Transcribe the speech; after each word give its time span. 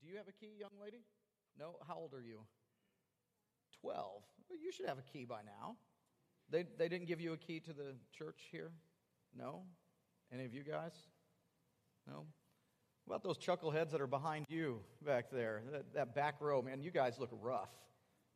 Do 0.00 0.08
you 0.08 0.16
have 0.16 0.28
a 0.28 0.32
key, 0.32 0.52
young 0.58 0.70
lady? 0.82 1.04
No? 1.58 1.76
How 1.86 1.96
old 1.96 2.12
are 2.14 2.22
you? 2.22 2.40
12. 3.80 4.22
Well, 4.48 4.58
you 4.62 4.72
should 4.72 4.86
have 4.86 4.98
a 4.98 5.02
key 5.02 5.24
by 5.24 5.40
now. 5.44 5.76
They, 6.50 6.64
they 6.78 6.88
didn't 6.88 7.06
give 7.06 7.20
you 7.20 7.32
a 7.32 7.36
key 7.36 7.60
to 7.60 7.72
the 7.72 7.94
church 8.16 8.40
here? 8.50 8.70
No? 9.36 9.62
Any 10.32 10.44
of 10.44 10.54
you 10.54 10.62
guys? 10.62 10.92
No? 12.06 12.26
What 13.04 13.16
about 13.16 13.22
those 13.24 13.38
chuckleheads 13.38 13.90
that 13.92 14.00
are 14.00 14.06
behind 14.06 14.46
you 14.48 14.80
back 15.04 15.30
there? 15.30 15.62
That, 15.72 15.94
that 15.94 16.14
back 16.14 16.36
row, 16.40 16.62
man, 16.62 16.82
you 16.82 16.90
guys 16.90 17.18
look 17.18 17.30
rough. 17.40 17.70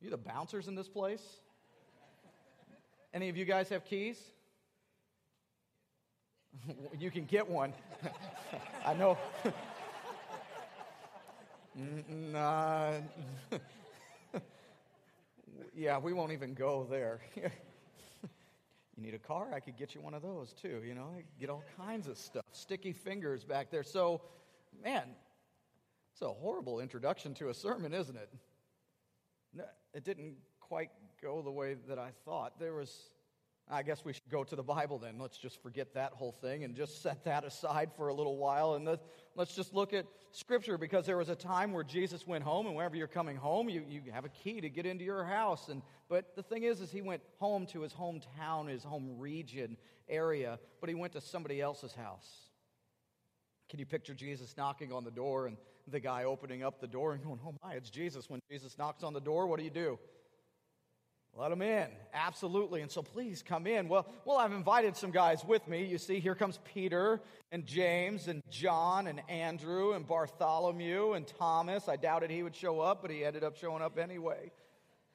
You 0.00 0.10
the 0.10 0.16
bouncers 0.16 0.68
in 0.68 0.74
this 0.74 0.88
place? 0.88 1.22
Any 3.12 3.28
of 3.28 3.36
you 3.36 3.44
guys 3.44 3.68
have 3.70 3.84
keys? 3.84 4.18
you 6.98 7.10
can 7.10 7.24
get 7.24 7.48
one. 7.48 7.72
I 8.86 8.94
know. 8.94 9.18
Mm, 11.78 12.32
nah. 12.32 12.92
yeah, 15.74 15.98
we 15.98 16.12
won't 16.12 16.32
even 16.32 16.54
go 16.54 16.86
there. 16.90 17.20
you 17.36 17.50
need 18.96 19.14
a 19.14 19.18
car? 19.18 19.48
I 19.54 19.60
could 19.60 19.76
get 19.76 19.94
you 19.94 20.00
one 20.00 20.14
of 20.14 20.22
those 20.22 20.52
too. 20.52 20.82
You 20.84 20.94
know, 20.94 21.14
I 21.16 21.24
get 21.38 21.48
all 21.50 21.64
kinds 21.76 22.08
of 22.08 22.18
stuff. 22.18 22.44
Sticky 22.52 22.92
fingers 22.92 23.44
back 23.44 23.70
there. 23.70 23.84
So, 23.84 24.20
man, 24.82 25.04
it's 26.12 26.22
a 26.22 26.28
horrible 26.28 26.80
introduction 26.80 27.34
to 27.34 27.50
a 27.50 27.54
sermon, 27.54 27.94
isn't 27.94 28.16
it? 28.16 28.30
It 29.94 30.04
didn't 30.04 30.34
quite 30.60 30.90
go 31.22 31.42
the 31.42 31.50
way 31.50 31.76
that 31.88 31.98
I 31.98 32.10
thought. 32.24 32.58
There 32.58 32.74
was 32.74 33.10
I 33.68 33.82
guess 33.82 34.04
we 34.04 34.12
should 34.12 34.28
go 34.30 34.42
to 34.42 34.56
the 34.56 34.62
Bible 34.62 34.98
then. 34.98 35.18
Let's 35.18 35.38
just 35.38 35.62
forget 35.62 35.94
that 35.94 36.12
whole 36.12 36.32
thing 36.32 36.64
and 36.64 36.74
just 36.74 37.02
set 37.02 37.24
that 37.24 37.44
aside 37.44 37.90
for 37.96 38.08
a 38.08 38.14
little 38.14 38.36
while. 38.36 38.74
And 38.74 38.98
let's 39.36 39.54
just 39.54 39.74
look 39.74 39.92
at 39.92 40.06
Scripture 40.32 40.76
because 40.76 41.06
there 41.06 41.16
was 41.16 41.28
a 41.28 41.36
time 41.36 41.72
where 41.72 41.84
Jesus 41.84 42.26
went 42.26 42.42
home, 42.42 42.66
and 42.66 42.74
whenever 42.74 42.96
you're 42.96 43.06
coming 43.06 43.36
home, 43.36 43.68
you, 43.68 43.84
you 43.88 44.02
have 44.12 44.24
a 44.24 44.28
key 44.28 44.60
to 44.60 44.68
get 44.68 44.86
into 44.86 45.04
your 45.04 45.24
house. 45.24 45.68
And, 45.68 45.82
but 46.08 46.34
the 46.34 46.42
thing 46.42 46.64
is, 46.64 46.80
is 46.80 46.90
he 46.90 47.02
went 47.02 47.22
home 47.38 47.66
to 47.66 47.82
his 47.82 47.92
hometown, 47.92 48.68
his 48.68 48.82
home 48.82 49.18
region 49.18 49.76
area, 50.08 50.58
but 50.80 50.88
he 50.88 50.94
went 50.94 51.12
to 51.12 51.20
somebody 51.20 51.60
else's 51.60 51.94
house. 51.94 52.28
Can 53.68 53.78
you 53.78 53.86
picture 53.86 54.14
Jesus 54.14 54.56
knocking 54.56 54.92
on 54.92 55.04
the 55.04 55.12
door 55.12 55.46
and 55.46 55.56
the 55.86 56.00
guy 56.00 56.24
opening 56.24 56.64
up 56.64 56.80
the 56.80 56.88
door 56.88 57.12
and 57.12 57.22
going, 57.22 57.38
Oh 57.46 57.54
my, 57.62 57.74
it's 57.74 57.88
Jesus. 57.88 58.28
When 58.28 58.40
Jesus 58.50 58.76
knocks 58.76 59.04
on 59.04 59.12
the 59.12 59.20
door, 59.20 59.46
what 59.46 59.58
do 59.58 59.64
you 59.64 59.70
do? 59.70 59.98
Let 61.36 61.50
them 61.50 61.62
in. 61.62 61.88
Absolutely. 62.12 62.82
And 62.82 62.90
so 62.90 63.02
please 63.02 63.42
come 63.42 63.66
in. 63.66 63.88
Well, 63.88 64.06
well, 64.24 64.36
I've 64.36 64.52
invited 64.52 64.96
some 64.96 65.10
guys 65.10 65.44
with 65.44 65.66
me. 65.68 65.84
You 65.84 65.96
see, 65.96 66.20
here 66.20 66.34
comes 66.34 66.58
Peter 66.74 67.20
and 67.52 67.64
James 67.64 68.28
and 68.28 68.42
John 68.50 69.06
and 69.06 69.22
Andrew 69.28 69.92
and 69.92 70.06
Bartholomew 70.06 71.12
and 71.12 71.26
Thomas. 71.26 71.88
I 71.88 71.96
doubted 71.96 72.30
he 72.30 72.42
would 72.42 72.56
show 72.56 72.80
up, 72.80 73.00
but 73.02 73.10
he 73.10 73.24
ended 73.24 73.44
up 73.44 73.56
showing 73.56 73.82
up 73.82 73.98
anyway. 73.98 74.50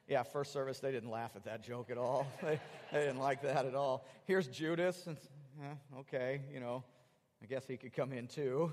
Yeah, 0.08 0.22
first 0.22 0.52
service, 0.52 0.78
they 0.78 0.92
didn't 0.92 1.10
laugh 1.10 1.32
at 1.34 1.44
that 1.44 1.62
joke 1.62 1.90
at 1.90 1.98
all. 1.98 2.26
they, 2.42 2.60
they 2.92 3.00
didn't 3.00 3.18
like 3.18 3.42
that 3.42 3.66
at 3.66 3.74
all. 3.74 4.06
Here's 4.24 4.46
Judas. 4.46 5.06
And, 5.06 5.16
eh, 5.62 5.98
okay, 6.00 6.40
you 6.52 6.60
know, 6.60 6.82
I 7.42 7.46
guess 7.46 7.66
he 7.66 7.76
could 7.76 7.92
come 7.92 8.12
in 8.12 8.26
too. 8.26 8.72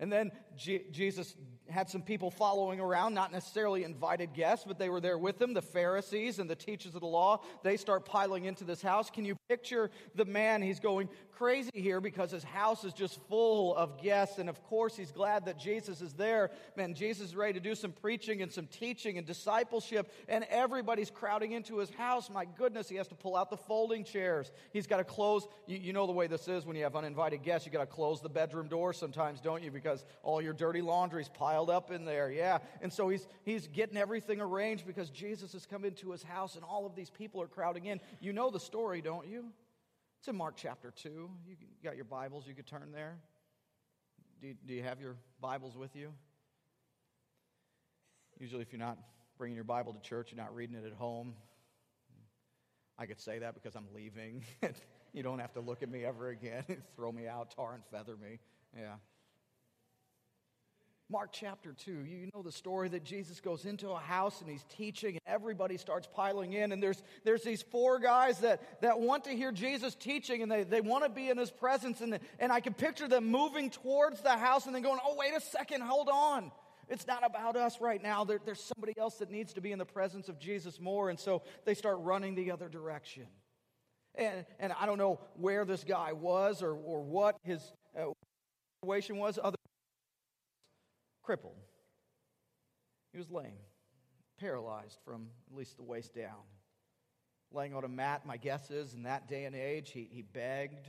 And 0.00 0.10
then 0.10 0.32
G- 0.56 0.82
Jesus 0.90 1.36
had 1.68 1.88
some 1.88 2.02
people 2.02 2.30
following 2.30 2.80
around, 2.80 3.14
not 3.14 3.32
necessarily 3.32 3.84
invited 3.84 4.34
guests, 4.34 4.64
but 4.66 4.78
they 4.78 4.88
were 4.88 5.00
there 5.00 5.18
with 5.18 5.40
him, 5.40 5.54
the 5.54 5.62
Pharisees 5.62 6.38
and 6.38 6.50
the 6.50 6.56
teachers 6.56 6.94
of 6.94 7.00
the 7.00 7.06
law. 7.06 7.40
They 7.62 7.76
start 7.76 8.04
piling 8.04 8.44
into 8.44 8.64
this 8.64 8.82
house. 8.82 9.08
Can 9.08 9.24
you 9.24 9.36
picture 9.48 9.90
the 10.14 10.24
man? 10.24 10.62
He's 10.62 10.80
going 10.80 11.08
crazy 11.40 11.70
here 11.72 12.02
because 12.02 12.30
his 12.30 12.44
house 12.44 12.84
is 12.84 12.92
just 12.92 13.18
full 13.28 13.74
of 13.76 14.02
guests. 14.02 14.38
And 14.38 14.48
of 14.48 14.62
course, 14.64 14.96
he's 14.96 15.10
glad 15.10 15.46
that 15.46 15.58
Jesus 15.58 16.02
is 16.02 16.12
there. 16.12 16.50
Man, 16.76 16.92
Jesus 16.94 17.28
is 17.28 17.36
ready 17.36 17.54
to 17.54 17.60
do 17.60 17.74
some 17.74 17.92
preaching 17.92 18.42
and 18.42 18.52
some 18.52 18.66
teaching 18.66 19.16
and 19.16 19.26
discipleship, 19.26 20.12
and 20.28 20.44
everybody's 20.50 21.10
crowding 21.10 21.52
into 21.52 21.78
his 21.78 21.90
house. 21.90 22.28
My 22.28 22.44
goodness, 22.44 22.88
he 22.88 22.96
has 22.96 23.08
to 23.08 23.14
pull 23.14 23.36
out 23.36 23.48
the 23.48 23.56
folding 23.56 24.04
chairs. 24.04 24.52
He's 24.72 24.86
got 24.86 24.98
to 24.98 25.04
close. 25.04 25.46
You, 25.66 25.78
you 25.78 25.92
know 25.92 26.06
the 26.06 26.12
way 26.12 26.26
this 26.26 26.46
is 26.46 26.66
when 26.66 26.76
you 26.76 26.82
have 26.82 26.96
uninvited 26.96 27.42
guests. 27.42 27.64
You 27.64 27.72
got 27.72 27.80
to 27.80 27.86
close 27.86 28.20
the 28.20 28.28
bedroom 28.28 28.68
door 28.68 28.92
sometimes, 28.92 29.40
don't 29.40 29.62
you? 29.62 29.70
Because 29.70 29.89
because 29.90 30.04
all 30.22 30.40
your 30.40 30.52
dirty 30.52 30.82
laundry's 30.82 31.28
piled 31.28 31.68
up 31.68 31.90
in 31.90 32.04
there. 32.04 32.30
Yeah. 32.30 32.58
And 32.80 32.92
so 32.92 33.08
he's, 33.08 33.26
he's 33.42 33.66
getting 33.66 33.96
everything 33.96 34.40
arranged 34.40 34.86
because 34.86 35.10
Jesus 35.10 35.52
has 35.52 35.66
come 35.66 35.84
into 35.84 36.12
his 36.12 36.22
house 36.22 36.54
and 36.54 36.64
all 36.64 36.86
of 36.86 36.94
these 36.94 37.10
people 37.10 37.42
are 37.42 37.48
crowding 37.48 37.86
in. 37.86 38.00
You 38.20 38.32
know 38.32 38.50
the 38.50 38.60
story, 38.60 39.00
don't 39.00 39.26
you? 39.26 39.46
It's 40.20 40.28
in 40.28 40.36
Mark 40.36 40.54
chapter 40.56 40.92
2. 40.94 41.30
You 41.48 41.56
got 41.82 41.96
your 41.96 42.04
Bibles, 42.04 42.46
you 42.46 42.54
could 42.54 42.66
turn 42.66 42.92
there. 42.92 43.16
Do 44.40 44.48
you, 44.48 44.54
do 44.64 44.74
you 44.74 44.82
have 44.82 45.00
your 45.00 45.16
Bibles 45.40 45.76
with 45.76 45.96
you? 45.96 46.12
Usually, 48.38 48.62
if 48.62 48.72
you're 48.72 48.78
not 48.78 48.96
bringing 49.38 49.56
your 49.56 49.64
Bible 49.64 49.92
to 49.92 50.00
church, 50.00 50.30
you're 50.30 50.42
not 50.42 50.54
reading 50.54 50.76
it 50.76 50.86
at 50.86 50.92
home. 50.92 51.34
I 52.98 53.06
could 53.06 53.20
say 53.20 53.40
that 53.40 53.54
because 53.54 53.74
I'm 53.74 53.88
leaving. 53.94 54.44
you 55.12 55.22
don't 55.22 55.40
have 55.40 55.52
to 55.54 55.60
look 55.60 55.82
at 55.82 55.90
me 55.90 56.04
ever 56.04 56.28
again, 56.28 56.64
throw 56.96 57.10
me 57.10 57.26
out, 57.26 57.50
tar 57.50 57.74
and 57.74 57.82
feather 57.90 58.16
me. 58.16 58.38
Yeah. 58.76 58.94
Mark 61.10 61.30
chapter 61.32 61.72
2, 61.72 61.90
you 61.90 62.30
know 62.32 62.42
the 62.42 62.52
story 62.52 62.88
that 62.88 63.02
Jesus 63.02 63.40
goes 63.40 63.64
into 63.64 63.90
a 63.90 63.98
house 63.98 64.40
and 64.40 64.48
he's 64.48 64.64
teaching, 64.68 65.16
and 65.16 65.20
everybody 65.26 65.76
starts 65.76 66.06
piling 66.06 66.52
in. 66.52 66.70
And 66.70 66.80
there's, 66.80 67.02
there's 67.24 67.42
these 67.42 67.62
four 67.62 67.98
guys 67.98 68.38
that, 68.38 68.80
that 68.80 69.00
want 69.00 69.24
to 69.24 69.30
hear 69.30 69.50
Jesus 69.50 69.96
teaching 69.96 70.42
and 70.42 70.50
they, 70.50 70.62
they 70.62 70.80
want 70.80 71.02
to 71.02 71.10
be 71.10 71.28
in 71.28 71.36
his 71.36 71.50
presence. 71.50 72.00
And, 72.00 72.20
and 72.38 72.52
I 72.52 72.60
can 72.60 72.74
picture 72.74 73.08
them 73.08 73.26
moving 73.26 73.70
towards 73.70 74.20
the 74.20 74.36
house 74.36 74.66
and 74.66 74.74
then 74.74 74.82
going, 74.82 75.00
Oh, 75.04 75.16
wait 75.16 75.34
a 75.36 75.40
second, 75.40 75.82
hold 75.82 76.08
on. 76.08 76.52
It's 76.88 77.06
not 77.08 77.26
about 77.26 77.56
us 77.56 77.80
right 77.80 78.00
now. 78.00 78.24
There, 78.24 78.40
there's 78.44 78.62
somebody 78.62 78.94
else 78.96 79.16
that 79.16 79.32
needs 79.32 79.52
to 79.54 79.60
be 79.60 79.72
in 79.72 79.78
the 79.78 79.84
presence 79.84 80.28
of 80.28 80.38
Jesus 80.38 80.80
more. 80.80 81.10
And 81.10 81.18
so 81.18 81.42
they 81.64 81.74
start 81.74 81.98
running 82.00 82.36
the 82.36 82.52
other 82.52 82.68
direction. 82.68 83.26
And, 84.14 84.44
and 84.60 84.72
I 84.78 84.86
don't 84.86 84.98
know 84.98 85.20
where 85.34 85.64
this 85.64 85.82
guy 85.82 86.12
was 86.12 86.62
or, 86.62 86.72
or 86.72 87.02
what 87.02 87.36
his 87.42 87.62
uh, 87.98 88.06
situation 88.82 89.18
was, 89.18 89.38
other 89.42 89.56
crippled. 91.30 91.62
He 93.12 93.18
was 93.18 93.30
lame, 93.30 93.52
paralyzed 94.40 94.98
from 95.04 95.28
at 95.48 95.56
least 95.56 95.76
the 95.76 95.82
waist 95.84 96.12
down. 96.12 96.42
Laying 97.52 97.72
on 97.72 97.84
a 97.84 97.88
mat, 97.88 98.26
my 98.26 98.36
guess 98.36 98.68
is 98.72 98.94
in 98.94 99.04
that 99.04 99.28
day 99.28 99.44
and 99.44 99.54
age, 99.54 99.92
he, 99.92 100.08
he 100.10 100.22
begged 100.22 100.88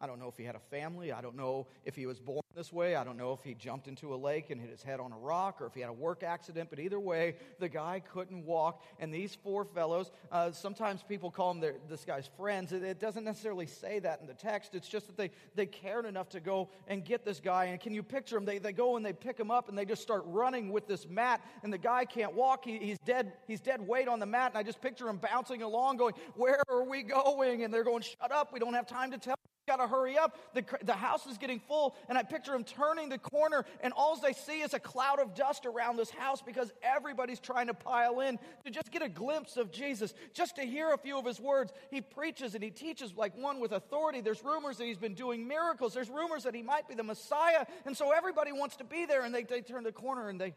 I 0.00 0.06
don't 0.06 0.20
know 0.20 0.28
if 0.28 0.36
he 0.36 0.44
had 0.44 0.54
a 0.54 0.60
family. 0.60 1.10
I 1.10 1.20
don't 1.20 1.36
know 1.36 1.66
if 1.84 1.96
he 1.96 2.06
was 2.06 2.20
born 2.20 2.40
this 2.54 2.72
way. 2.72 2.94
I 2.94 3.02
don't 3.02 3.16
know 3.16 3.32
if 3.32 3.42
he 3.42 3.54
jumped 3.54 3.88
into 3.88 4.14
a 4.14 4.16
lake 4.16 4.50
and 4.50 4.60
hit 4.60 4.70
his 4.70 4.82
head 4.82 5.00
on 5.00 5.12
a 5.12 5.18
rock 5.18 5.60
or 5.60 5.66
if 5.66 5.74
he 5.74 5.80
had 5.80 5.90
a 5.90 5.94
work 5.94 6.22
accident. 6.22 6.70
But 6.70 6.78
either 6.78 7.00
way, 7.00 7.34
the 7.58 7.68
guy 7.68 8.00
couldn't 8.12 8.44
walk. 8.44 8.84
And 9.00 9.12
these 9.12 9.36
four 9.42 9.64
fellows, 9.64 10.12
uh, 10.30 10.52
sometimes 10.52 11.02
people 11.02 11.32
call 11.32 11.52
them 11.52 11.60
their, 11.60 11.74
this 11.88 12.04
guy's 12.04 12.28
friends. 12.36 12.72
It, 12.72 12.84
it 12.84 13.00
doesn't 13.00 13.24
necessarily 13.24 13.66
say 13.66 13.98
that 13.98 14.20
in 14.20 14.28
the 14.28 14.34
text. 14.34 14.76
It's 14.76 14.88
just 14.88 15.06
that 15.08 15.16
they, 15.16 15.30
they 15.56 15.66
cared 15.66 16.06
enough 16.06 16.28
to 16.30 16.40
go 16.40 16.68
and 16.86 17.04
get 17.04 17.24
this 17.24 17.40
guy. 17.40 17.66
And 17.66 17.80
can 17.80 17.92
you 17.92 18.04
picture 18.04 18.36
them? 18.36 18.44
They, 18.44 18.58
they 18.58 18.72
go 18.72 18.96
and 18.96 19.04
they 19.04 19.12
pick 19.12 19.38
him 19.38 19.50
up 19.50 19.68
and 19.68 19.76
they 19.76 19.84
just 19.84 20.02
start 20.02 20.22
running 20.26 20.70
with 20.70 20.86
this 20.86 21.08
mat. 21.08 21.40
And 21.64 21.72
the 21.72 21.78
guy 21.78 22.04
can't 22.04 22.34
walk. 22.34 22.64
He, 22.64 22.78
he's, 22.78 22.98
dead, 23.04 23.32
he's 23.48 23.60
dead 23.60 23.80
weight 23.80 24.06
on 24.06 24.20
the 24.20 24.26
mat. 24.26 24.52
And 24.52 24.58
I 24.58 24.62
just 24.62 24.80
picture 24.80 25.08
him 25.08 25.16
bouncing 25.18 25.62
along 25.62 25.96
going, 25.96 26.14
Where 26.36 26.62
are 26.68 26.84
we 26.84 27.02
going? 27.02 27.64
And 27.64 27.74
they're 27.74 27.84
going, 27.84 28.02
Shut 28.02 28.30
up. 28.30 28.52
We 28.52 28.60
don't 28.60 28.74
have 28.74 28.86
time 28.86 29.10
to 29.10 29.18
tell 29.18 29.37
got 29.68 29.76
to 29.76 29.86
hurry 29.86 30.18
up. 30.18 30.36
The, 30.54 30.64
the 30.82 30.94
house 30.94 31.26
is 31.26 31.38
getting 31.38 31.60
full. 31.60 31.94
And 32.08 32.18
I 32.18 32.24
picture 32.24 32.54
him 32.54 32.64
turning 32.64 33.08
the 33.08 33.18
corner, 33.18 33.64
and 33.80 33.92
all 33.92 34.16
they 34.16 34.32
see 34.32 34.62
is 34.62 34.74
a 34.74 34.80
cloud 34.80 35.20
of 35.20 35.34
dust 35.34 35.66
around 35.66 35.96
this 35.96 36.10
house 36.10 36.42
because 36.42 36.72
everybody's 36.82 37.38
trying 37.38 37.68
to 37.68 37.74
pile 37.74 38.20
in 38.20 38.38
to 38.64 38.70
just 38.70 38.90
get 38.90 39.02
a 39.02 39.08
glimpse 39.08 39.56
of 39.56 39.70
Jesus, 39.70 40.14
just 40.34 40.56
to 40.56 40.62
hear 40.62 40.92
a 40.92 40.98
few 40.98 41.18
of 41.18 41.24
his 41.24 41.38
words. 41.38 41.72
He 41.90 42.00
preaches 42.00 42.54
and 42.54 42.64
he 42.64 42.70
teaches 42.70 43.14
like 43.16 43.36
one 43.36 43.60
with 43.60 43.72
authority. 43.72 44.20
There's 44.20 44.42
rumors 44.42 44.78
that 44.78 44.84
he's 44.84 44.98
been 44.98 45.14
doing 45.14 45.46
miracles, 45.46 45.94
there's 45.94 46.10
rumors 46.10 46.42
that 46.44 46.54
he 46.54 46.62
might 46.62 46.88
be 46.88 46.94
the 46.94 47.04
Messiah. 47.04 47.66
And 47.84 47.96
so 47.96 48.12
everybody 48.12 48.52
wants 48.52 48.76
to 48.76 48.84
be 48.84 49.06
there, 49.06 49.22
and 49.22 49.34
they, 49.34 49.44
they 49.44 49.60
turn 49.60 49.84
the 49.84 49.92
corner 49.92 50.28
and 50.28 50.40
they, 50.40 50.54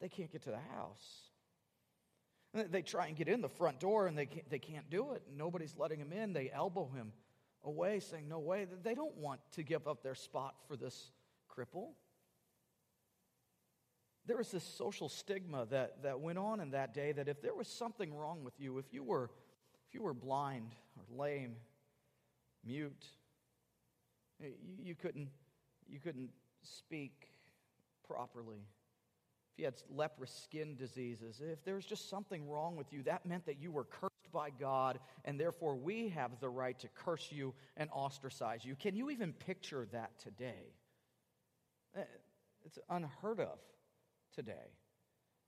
they 0.00 0.08
can't 0.08 0.30
get 0.30 0.42
to 0.42 0.50
the 0.50 0.76
house. 0.76 1.22
They 2.54 2.82
try 2.82 3.06
and 3.06 3.16
get 3.16 3.28
in 3.28 3.40
the 3.40 3.48
front 3.48 3.80
door 3.80 4.06
and 4.06 4.18
they 4.18 4.26
can't, 4.26 4.48
they 4.50 4.58
can't 4.58 4.90
do 4.90 5.12
it. 5.12 5.22
Nobody's 5.34 5.74
letting 5.78 5.98
him 5.98 6.12
in. 6.12 6.34
They 6.34 6.50
elbow 6.52 6.90
him 6.94 7.12
away, 7.64 8.00
saying, 8.00 8.28
No 8.28 8.38
way. 8.38 8.66
They 8.82 8.94
don't 8.94 9.16
want 9.16 9.40
to 9.52 9.62
give 9.62 9.86
up 9.86 10.02
their 10.02 10.14
spot 10.14 10.54
for 10.68 10.76
this 10.76 11.10
cripple. 11.50 11.90
There 14.26 14.36
was 14.36 14.50
this 14.50 14.64
social 14.64 15.08
stigma 15.08 15.66
that, 15.70 16.02
that 16.04 16.20
went 16.20 16.38
on 16.38 16.60
in 16.60 16.70
that 16.70 16.94
day 16.94 17.12
that 17.12 17.28
if 17.28 17.42
there 17.42 17.54
was 17.54 17.66
something 17.66 18.14
wrong 18.14 18.44
with 18.44 18.54
you, 18.60 18.78
if 18.78 18.92
you 18.92 19.02
were, 19.02 19.30
if 19.88 19.94
you 19.94 20.02
were 20.02 20.14
blind 20.14 20.74
or 20.96 21.24
lame, 21.24 21.56
mute, 22.64 23.04
you, 24.38 24.52
you, 24.80 24.94
couldn't, 24.94 25.28
you 25.88 25.98
couldn't 25.98 26.30
speak 26.62 27.30
properly, 28.06 28.60
if 29.52 29.58
you 29.58 29.64
had 29.64 29.74
leprous 29.90 30.32
skin 30.44 30.76
diseases, 30.76 31.42
if 31.44 31.64
there 31.64 31.74
was 31.74 31.84
just 31.84 32.08
something 32.08 32.48
wrong 32.48 32.76
with 32.76 32.92
you, 32.92 33.02
that 33.02 33.26
meant 33.26 33.44
that 33.46 33.60
you 33.60 33.72
were 33.72 33.84
cursed 33.84 34.11
by 34.32 34.50
God, 34.50 34.98
and 35.24 35.38
therefore 35.38 35.76
we 35.76 36.08
have 36.10 36.40
the 36.40 36.48
right 36.48 36.78
to 36.80 36.88
curse 36.88 37.28
you 37.30 37.54
and 37.76 37.90
ostracize 37.90 38.64
you. 38.64 38.74
Can 38.74 38.96
you 38.96 39.10
even 39.10 39.32
picture 39.32 39.86
that 39.92 40.18
today? 40.18 40.74
Eh, 41.96 42.02
it's 42.64 42.78
unheard 42.88 43.40
of 43.40 43.58
today. 44.34 44.52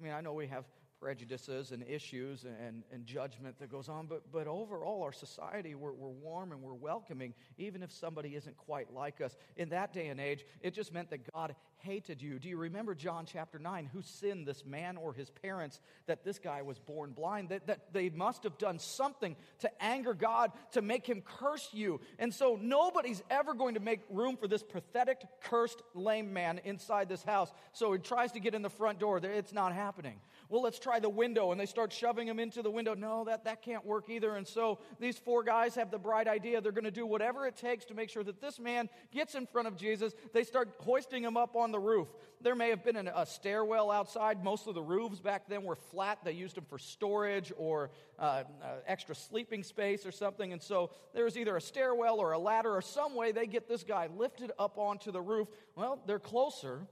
I 0.00 0.04
mean, 0.04 0.12
I 0.12 0.20
know 0.20 0.32
we 0.32 0.48
have 0.48 0.64
prejudices 1.04 1.70
and 1.70 1.84
issues 1.86 2.44
and, 2.44 2.82
and 2.90 3.04
judgment 3.04 3.58
that 3.58 3.70
goes 3.70 3.90
on, 3.90 4.06
but, 4.06 4.22
but 4.32 4.46
overall, 4.46 5.02
our 5.02 5.12
society, 5.12 5.74
we're, 5.74 5.92
we're 5.92 6.08
warm 6.08 6.50
and 6.50 6.62
we're 6.62 6.72
welcoming, 6.72 7.34
even 7.58 7.82
if 7.82 7.92
somebody 7.92 8.34
isn't 8.36 8.56
quite 8.56 8.90
like 8.90 9.20
us. 9.20 9.36
In 9.58 9.68
that 9.68 9.92
day 9.92 10.06
and 10.06 10.18
age, 10.18 10.46
it 10.62 10.72
just 10.72 10.94
meant 10.94 11.10
that 11.10 11.30
God 11.34 11.54
hated 11.80 12.22
you. 12.22 12.38
Do 12.38 12.48
you 12.48 12.56
remember 12.56 12.94
John 12.94 13.26
chapter 13.30 13.58
9? 13.58 13.90
Who 13.92 14.00
sinned, 14.00 14.46
this 14.46 14.64
man 14.64 14.96
or 14.96 15.12
his 15.12 15.28
parents, 15.28 15.78
that 16.06 16.24
this 16.24 16.38
guy 16.38 16.62
was 16.62 16.78
born 16.78 17.12
blind? 17.12 17.50
That, 17.50 17.66
that 17.66 17.92
they 17.92 18.08
must 18.08 18.44
have 18.44 18.56
done 18.56 18.78
something 18.78 19.36
to 19.58 19.70
anger 19.84 20.14
God 20.14 20.52
to 20.72 20.80
make 20.80 21.06
him 21.06 21.20
curse 21.20 21.68
you. 21.74 22.00
And 22.18 22.32
so 22.32 22.58
nobody's 22.58 23.22
ever 23.28 23.52
going 23.52 23.74
to 23.74 23.80
make 23.80 24.00
room 24.08 24.38
for 24.38 24.48
this 24.48 24.62
pathetic, 24.62 25.20
cursed, 25.42 25.82
lame 25.92 26.32
man 26.32 26.62
inside 26.64 27.10
this 27.10 27.22
house. 27.22 27.52
So 27.74 27.92
he 27.92 27.98
tries 27.98 28.32
to 28.32 28.40
get 28.40 28.54
in 28.54 28.62
the 28.62 28.70
front 28.70 28.98
door. 28.98 29.18
It's 29.22 29.52
not 29.52 29.74
happening. 29.74 30.18
Well, 30.48 30.62
let's 30.62 30.78
try 30.78 31.00
the 31.00 31.08
window. 31.08 31.52
And 31.52 31.60
they 31.60 31.66
start 31.66 31.92
shoving 31.92 32.28
him 32.28 32.38
into 32.38 32.62
the 32.62 32.70
window. 32.70 32.94
No, 32.94 33.24
that, 33.24 33.44
that 33.44 33.62
can't 33.62 33.84
work 33.84 34.08
either. 34.08 34.36
And 34.36 34.46
so 34.46 34.78
these 35.00 35.18
four 35.18 35.42
guys 35.42 35.74
have 35.74 35.90
the 35.90 35.98
bright 35.98 36.28
idea. 36.28 36.60
They're 36.60 36.72
going 36.72 36.84
to 36.84 36.90
do 36.90 37.06
whatever 37.06 37.46
it 37.46 37.56
takes 37.56 37.84
to 37.86 37.94
make 37.94 38.10
sure 38.10 38.24
that 38.24 38.40
this 38.40 38.58
man 38.58 38.88
gets 39.12 39.34
in 39.34 39.46
front 39.46 39.68
of 39.68 39.76
Jesus. 39.76 40.12
They 40.32 40.44
start 40.44 40.68
hoisting 40.80 41.22
him 41.24 41.36
up 41.36 41.56
on 41.56 41.72
the 41.72 41.78
roof. 41.78 42.08
There 42.40 42.54
may 42.54 42.68
have 42.70 42.84
been 42.84 42.96
an, 42.96 43.08
a 43.08 43.24
stairwell 43.24 43.90
outside. 43.90 44.44
Most 44.44 44.66
of 44.66 44.74
the 44.74 44.82
roofs 44.82 45.18
back 45.18 45.48
then 45.48 45.64
were 45.64 45.76
flat. 45.76 46.18
They 46.24 46.32
used 46.32 46.56
them 46.56 46.64
for 46.68 46.78
storage 46.78 47.52
or 47.56 47.90
uh, 48.18 48.22
uh, 48.22 48.44
extra 48.86 49.14
sleeping 49.14 49.62
space 49.62 50.04
or 50.04 50.12
something. 50.12 50.52
And 50.52 50.62
so 50.62 50.90
there's 51.14 51.38
either 51.38 51.56
a 51.56 51.60
stairwell 51.60 52.20
or 52.20 52.32
a 52.32 52.38
ladder 52.38 52.74
or 52.74 52.82
some 52.82 53.14
way 53.14 53.32
they 53.32 53.46
get 53.46 53.68
this 53.68 53.82
guy 53.82 54.08
lifted 54.14 54.52
up 54.58 54.76
onto 54.76 55.10
the 55.10 55.22
roof. 55.22 55.48
Well, 55.74 56.00
they're 56.06 56.18
closer. 56.18 56.86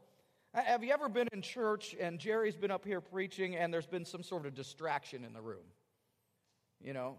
Have 0.55 0.85
you 0.85 0.93
ever 0.93 1.09
been 1.09 1.29
in 1.33 1.41
church 1.41 1.97
and 1.99 2.19
Jerry's 2.19 2.57
been 2.57 2.71
up 2.71 2.85
here 2.85 3.01
preaching 3.01 3.57
and 3.57 3.73
there's 3.73 3.87
been 3.87 4.05
some 4.05 4.23
sort 4.23 4.45
of 4.45 4.55
distraction 4.55 5.25
in 5.25 5.33
the 5.33 5.41
room? 5.41 5.65
You 6.83 6.93
know? 6.93 7.17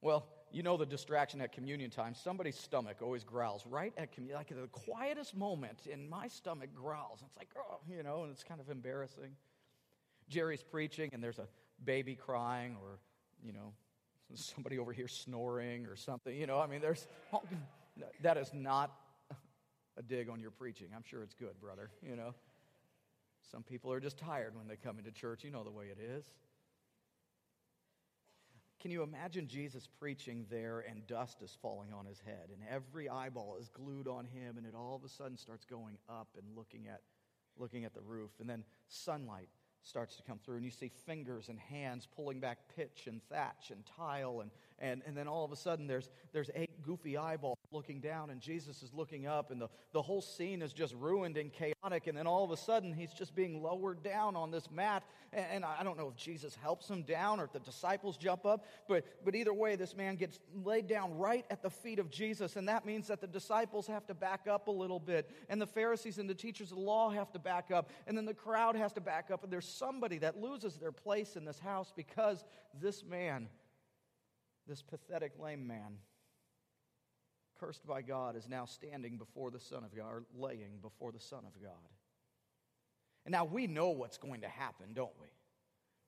Well, 0.00 0.26
you 0.50 0.64
know 0.64 0.76
the 0.76 0.86
distraction 0.86 1.40
at 1.40 1.52
communion 1.52 1.90
time. 1.90 2.14
Somebody's 2.14 2.58
stomach 2.58 2.96
always 3.00 3.22
growls 3.22 3.64
right 3.66 3.92
at 3.96 4.10
communion. 4.12 4.38
Like 4.38 4.48
the 4.48 4.66
quietest 4.68 5.36
moment, 5.36 5.86
and 5.92 6.08
my 6.08 6.26
stomach 6.28 6.70
growls. 6.74 7.20
It's 7.24 7.36
like, 7.36 7.50
oh, 7.56 7.78
you 7.88 8.02
know, 8.02 8.22
and 8.22 8.32
it's 8.32 8.42
kind 8.42 8.60
of 8.60 8.70
embarrassing. 8.70 9.36
Jerry's 10.28 10.62
preaching, 10.62 11.10
and 11.12 11.22
there's 11.22 11.38
a 11.38 11.46
baby 11.84 12.14
crying, 12.14 12.76
or, 12.82 12.98
you 13.44 13.52
know, 13.52 13.72
somebody 14.34 14.78
over 14.78 14.92
here 14.92 15.08
snoring 15.08 15.86
or 15.86 15.96
something. 15.96 16.34
You 16.34 16.46
know, 16.46 16.58
I 16.58 16.66
mean, 16.66 16.80
there's, 16.80 17.06
that 18.22 18.36
is 18.36 18.52
not 18.54 18.90
a 19.98 20.02
dig 20.02 20.28
on 20.28 20.40
your 20.40 20.50
preaching. 20.50 20.88
I'm 20.94 21.04
sure 21.04 21.22
it's 21.22 21.34
good, 21.34 21.60
brother, 21.60 21.90
you 22.02 22.16
know. 22.16 22.34
Some 23.50 23.62
people 23.62 23.92
are 23.92 24.00
just 24.00 24.18
tired 24.18 24.54
when 24.56 24.68
they 24.68 24.76
come 24.76 24.98
into 24.98 25.10
church. 25.10 25.44
You 25.44 25.50
know 25.50 25.64
the 25.64 25.70
way 25.70 25.86
it 25.86 25.98
is. 25.98 26.24
Can 28.80 28.92
you 28.92 29.02
imagine 29.02 29.48
Jesus 29.48 29.88
preaching 29.98 30.46
there 30.48 30.84
and 30.88 31.04
dust 31.06 31.42
is 31.42 31.56
falling 31.60 31.92
on 31.92 32.06
his 32.06 32.20
head 32.20 32.50
and 32.52 32.62
every 32.70 33.08
eyeball 33.08 33.56
is 33.60 33.68
glued 33.68 34.06
on 34.06 34.24
him 34.24 34.56
and 34.56 34.64
it 34.64 34.74
all 34.74 34.94
of 34.94 35.02
a 35.02 35.08
sudden 35.08 35.36
starts 35.36 35.64
going 35.64 35.98
up 36.08 36.28
and 36.36 36.46
looking 36.56 36.86
at 36.86 37.00
looking 37.56 37.84
at 37.84 37.92
the 37.92 38.00
roof 38.00 38.30
and 38.38 38.48
then 38.48 38.62
sunlight 38.86 39.48
starts 39.82 40.14
to 40.16 40.22
come 40.22 40.38
through 40.38 40.56
and 40.56 40.64
you 40.64 40.70
see 40.70 40.92
fingers 41.06 41.48
and 41.48 41.58
hands 41.58 42.06
pulling 42.14 42.38
back 42.38 42.58
pitch 42.76 43.08
and 43.08 43.20
thatch 43.28 43.72
and 43.72 43.84
tile 43.84 44.40
and, 44.42 44.50
and, 44.80 45.02
and 45.06 45.16
then 45.16 45.26
all 45.28 45.44
of 45.44 45.52
a 45.52 45.56
sudden 45.56 45.86
there's, 45.86 46.10
there's 46.32 46.50
eight 46.54 46.82
goofy 46.82 47.16
eyeballs 47.16 47.58
looking 47.72 48.00
down 48.00 48.30
and 48.30 48.40
jesus 48.40 48.82
is 48.82 48.92
looking 48.94 49.26
up 49.26 49.50
and 49.50 49.60
the, 49.60 49.68
the 49.92 50.00
whole 50.00 50.22
scene 50.22 50.62
is 50.62 50.72
just 50.72 50.94
ruined 50.94 51.36
and 51.36 51.52
chaotic 51.52 52.06
and 52.06 52.16
then 52.16 52.26
all 52.26 52.44
of 52.44 52.50
a 52.50 52.56
sudden 52.56 52.92
he's 52.92 53.12
just 53.12 53.34
being 53.34 53.62
lowered 53.62 54.02
down 54.02 54.36
on 54.36 54.50
this 54.50 54.70
mat 54.70 55.02
and, 55.32 55.46
and 55.50 55.64
i 55.64 55.82
don't 55.82 55.98
know 55.98 56.08
if 56.08 56.16
jesus 56.16 56.56
helps 56.62 56.88
him 56.88 57.02
down 57.02 57.40
or 57.40 57.44
if 57.44 57.52
the 57.52 57.60
disciples 57.60 58.16
jump 58.16 58.46
up 58.46 58.64
but, 58.88 59.04
but 59.24 59.34
either 59.34 59.52
way 59.52 59.76
this 59.76 59.96
man 59.96 60.16
gets 60.16 60.38
laid 60.64 60.86
down 60.86 61.16
right 61.16 61.44
at 61.50 61.62
the 61.62 61.70
feet 61.70 61.98
of 61.98 62.10
jesus 62.10 62.56
and 62.56 62.68
that 62.68 62.86
means 62.86 63.08
that 63.08 63.20
the 63.20 63.26
disciples 63.26 63.86
have 63.86 64.06
to 64.06 64.14
back 64.14 64.46
up 64.48 64.68
a 64.68 64.70
little 64.70 65.00
bit 65.00 65.30
and 65.48 65.60
the 65.60 65.66
pharisees 65.66 66.18
and 66.18 66.28
the 66.28 66.34
teachers 66.34 66.70
of 66.70 66.78
the 66.78 66.82
law 66.82 67.10
have 67.10 67.30
to 67.32 67.38
back 67.38 67.70
up 67.70 67.90
and 68.06 68.16
then 68.16 68.24
the 68.24 68.34
crowd 68.34 68.76
has 68.76 68.92
to 68.92 69.00
back 69.00 69.30
up 69.30 69.42
and 69.42 69.52
there's 69.52 69.68
somebody 69.68 70.18
that 70.18 70.40
loses 70.40 70.76
their 70.76 70.92
place 70.92 71.36
in 71.36 71.44
this 71.44 71.58
house 71.58 71.92
because 71.94 72.44
this 72.80 73.04
man, 73.04 73.48
this 74.68 74.82
pathetic 74.82 75.32
lame 75.42 75.66
man, 75.66 75.98
cursed 77.58 77.86
by 77.86 78.02
God, 78.02 78.36
is 78.36 78.48
now 78.48 78.66
standing 78.66 79.16
before 79.16 79.50
the 79.50 79.58
Son 79.58 79.82
of 79.82 79.96
God, 79.96 80.12
or 80.12 80.24
laying 80.36 80.78
before 80.82 81.10
the 81.10 81.20
Son 81.20 81.40
of 81.44 81.60
God. 81.62 81.72
And 83.24 83.32
now 83.32 83.44
we 83.44 83.66
know 83.66 83.90
what's 83.90 84.18
going 84.18 84.42
to 84.42 84.48
happen, 84.48 84.88
don't 84.94 85.12
we? 85.20 85.28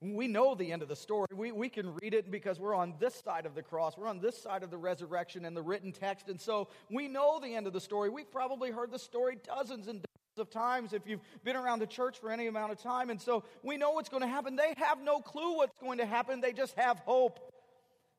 We 0.03 0.29
know 0.29 0.55
the 0.55 0.73
end 0.73 0.81
of 0.81 0.89
the 0.89 0.97
story. 0.97 1.27
We, 1.35 1.53
we 1.53 1.69
can 1.69 1.95
read 2.01 2.15
it 2.15 2.31
because 2.31 2.59
we're 2.59 2.75
on 2.75 2.95
this 2.99 3.21
side 3.23 3.45
of 3.45 3.55
the 3.55 3.62
cross. 3.62 3.99
We're 3.99 4.09
on 4.09 4.21
this 4.21 4.41
side 4.41 4.62
of 4.62 4.71
the 4.71 4.79
resurrection 4.79 5.45
and 5.45 5.55
the 5.55 5.61
written 5.61 5.93
text. 5.93 6.29
And 6.29 6.41
so 6.41 6.69
we 6.91 7.07
know 7.07 7.39
the 7.39 7.55
end 7.55 7.67
of 7.67 7.75
the 7.75 7.81
story. 7.83 8.09
We've 8.09 8.31
probably 8.31 8.71
heard 8.71 8.91
the 8.91 8.99
story 8.99 9.37
dozens 9.45 9.89
and 9.89 10.01
dozens 10.01 10.39
of 10.39 10.51
times 10.51 10.95
if 10.95 11.07
you've 11.07 11.21
been 11.45 11.57
around 11.57 11.81
the 11.81 11.87
church 11.87 12.19
for 12.19 12.31
any 12.31 12.47
amount 12.47 12.73
of 12.73 12.83
time. 12.83 13.11
And 13.11 13.21
so 13.21 13.45
we 13.62 13.77
know 13.77 13.91
what's 13.91 14.09
going 14.09 14.23
to 14.23 14.29
happen. 14.29 14.57
They 14.57 14.73
have 14.79 15.03
no 15.03 15.21
clue 15.21 15.57
what's 15.57 15.77
going 15.79 15.99
to 15.99 16.07
happen. 16.07 16.41
They 16.41 16.55
just 16.55 16.75
have 16.77 16.99
hope. 17.01 17.39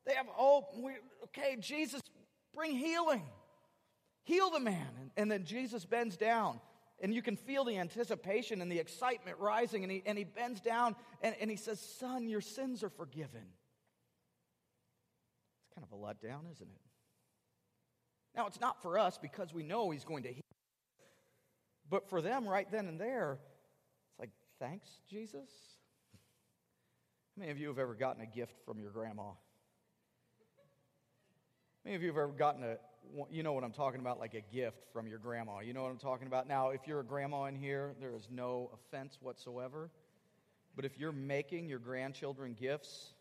They 0.06 0.14
have 0.14 0.28
hope. 0.28 0.76
We, 0.78 0.94
okay, 1.26 1.58
Jesus, 1.60 2.02
bring 2.54 2.76
healing. 2.76 3.24
Heal 4.24 4.50
the 4.52 4.60
man. 4.60 4.88
And, 5.00 5.12
and, 5.18 5.32
then 5.32 5.46
Jesus 5.46 5.86
bends 5.86 6.18
down. 6.18 6.60
And 7.00 7.14
you 7.14 7.22
can 7.22 7.36
feel 7.36 7.64
the 7.64 7.78
anticipation 7.78 8.62
and 8.62 8.72
the 8.72 8.80
excitement 8.80 9.38
rising. 9.40 9.84
And 9.84 9.92
he, 9.92 10.04
and 10.06 10.18
he 10.18 10.24
bends 10.24 10.62
down 10.62 10.96
and, 11.22 11.36
and 11.42 11.50
he 11.50 11.58
says, 11.58 11.80
Son, 11.80 12.28
your 12.28 12.42
sins 12.42 12.84
are 12.84 12.90
forgiven. 12.90 13.44
It's 15.64 15.76
kind 15.76 15.88
of 15.90 15.98
a 15.98 16.02
letdown, 16.02 16.52
isn't 16.52 16.68
it? 16.68 16.82
Now, 18.36 18.48
it's 18.48 18.62
not 18.62 18.82
for 18.82 18.98
us 18.98 19.18
because 19.18 19.54
we 19.54 19.64
know 19.64 19.90
he's 19.90 20.06
going 20.06 20.24
to 20.24 20.30
heal 20.30 20.42
but 21.92 22.10
for 22.10 22.22
them, 22.22 22.48
right 22.48 22.72
then 22.72 22.88
and 22.88 23.00
there, 23.00 23.38
it's 24.10 24.20
like, 24.20 24.30
thanks, 24.60 24.88
Jesus. 25.10 25.50
How 27.36 27.42
many 27.42 27.52
of 27.52 27.60
you 27.60 27.68
have 27.68 27.78
ever 27.78 27.94
gotten 27.94 28.22
a 28.22 28.26
gift 28.26 28.56
from 28.66 28.80
your 28.80 28.92
grandma? 28.92 29.32
Many 31.84 31.96
of 31.96 32.04
you 32.04 32.10
have 32.10 32.18
ever 32.18 32.28
gotten 32.28 32.64
a, 32.64 32.78
you 33.32 33.42
know 33.42 33.54
what 33.54 33.64
I'm 33.64 33.72
talking 33.72 34.00
about, 34.00 34.20
like 34.20 34.36
a 34.36 34.42
gift 34.54 34.86
from 34.94 35.08
your 35.08 35.18
grandma? 35.18 35.60
You 35.62 35.74
know 35.74 35.82
what 35.82 35.90
I'm 35.90 35.98
talking 35.98 36.28
about? 36.28 36.48
Now, 36.48 36.70
if 36.70 36.82
you're 36.86 37.00
a 37.00 37.06
grandma 37.06 37.46
in 37.46 37.56
here, 37.56 37.96
there 38.00 38.16
is 38.16 38.28
no 38.30 38.70
offense 38.74 39.18
whatsoever. 39.20 39.90
But 40.76 40.86
if 40.86 41.00
you're 41.00 41.12
making 41.12 41.68
your 41.68 41.80
grandchildren 41.80 42.56
gifts, 42.60 43.14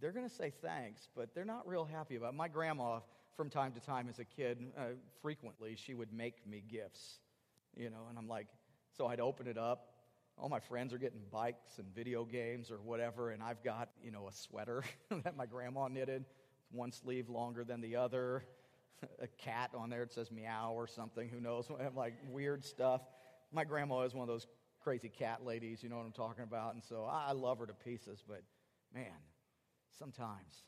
they're 0.00 0.10
going 0.10 0.28
to 0.28 0.34
say 0.34 0.52
thanks, 0.60 1.08
but 1.14 1.34
they're 1.34 1.44
not 1.44 1.68
real 1.68 1.84
happy 1.84 2.16
about 2.16 2.30
it. 2.30 2.36
My 2.36 2.48
grandma, 2.48 2.98
from 3.36 3.48
time 3.48 3.72
to 3.72 3.80
time 3.80 4.08
as 4.08 4.18
a 4.18 4.24
kid, 4.24 4.58
uh, 4.76 4.82
frequently, 5.22 5.76
she 5.76 5.94
would 5.94 6.12
make 6.12 6.46
me 6.46 6.64
gifts, 6.68 7.20
you 7.76 7.90
know, 7.90 8.06
and 8.08 8.18
I'm 8.18 8.28
like, 8.28 8.48
so 8.96 9.06
I'd 9.06 9.20
open 9.20 9.46
it 9.46 9.56
up. 9.56 9.86
All 10.36 10.48
my 10.48 10.60
friends 10.60 10.92
are 10.92 10.98
getting 10.98 11.20
bikes 11.30 11.78
and 11.78 11.94
video 11.94 12.24
games 12.24 12.70
or 12.70 12.78
whatever, 12.78 13.30
and 13.30 13.42
I've 13.42 13.62
got, 13.62 13.90
you 14.02 14.10
know, 14.10 14.26
a 14.26 14.32
sweater 14.32 14.82
that 15.24 15.36
my 15.36 15.46
grandma 15.46 15.88
knitted, 15.88 16.24
one 16.70 16.92
sleeve 16.92 17.28
longer 17.28 17.64
than 17.64 17.80
the 17.80 17.96
other, 17.96 18.44
a 19.22 19.26
cat 19.26 19.70
on 19.74 19.90
there, 19.90 20.02
it 20.02 20.12
says 20.12 20.30
meow 20.30 20.72
or 20.72 20.86
something, 20.86 21.28
who 21.28 21.40
knows, 21.40 21.68
like 21.94 22.14
weird 22.28 22.64
stuff. 22.64 23.02
My 23.52 23.64
grandma 23.64 24.02
is 24.02 24.14
one 24.14 24.22
of 24.22 24.28
those 24.28 24.46
crazy 24.82 25.08
cat 25.08 25.44
ladies, 25.44 25.82
you 25.82 25.88
know 25.88 25.96
what 25.96 26.06
I'm 26.06 26.12
talking 26.12 26.44
about, 26.44 26.74
and 26.74 26.82
so 26.82 27.04
I 27.10 27.32
love 27.32 27.58
her 27.58 27.66
to 27.66 27.74
pieces, 27.74 28.22
but 28.26 28.42
man, 28.94 29.04
sometimes 29.98 30.64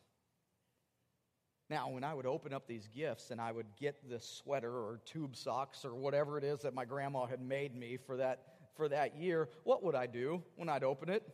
now, 1.73 1.89
when 1.89 2.05
I 2.05 2.13
would 2.13 2.27
open 2.27 2.53
up 2.53 2.67
these 2.67 2.87
gifts 2.95 3.31
and 3.31 3.41
I 3.41 3.51
would 3.51 3.65
get 3.81 3.97
the 4.07 4.21
sweater 4.21 4.71
or 4.71 5.01
tube 5.07 5.35
socks 5.35 5.87
or 5.87 5.95
whatever 5.95 6.37
it 6.37 6.45
is 6.45 6.61
that 6.61 6.75
my 6.75 6.85
grandma 6.85 7.25
had 7.25 7.41
made 7.41 7.75
me 7.75 7.97
for 7.97 8.19
that, 8.19 8.41
for 8.77 8.91
that 8.91 9.17
year, 9.17 9.49
what 9.65 9.83
would 9.83 9.95
I 9.95 10.07
do 10.07 10.43
when 10.57 10.69
I'd 10.69 10.85
open 10.85 11.09
it? 11.09 11.27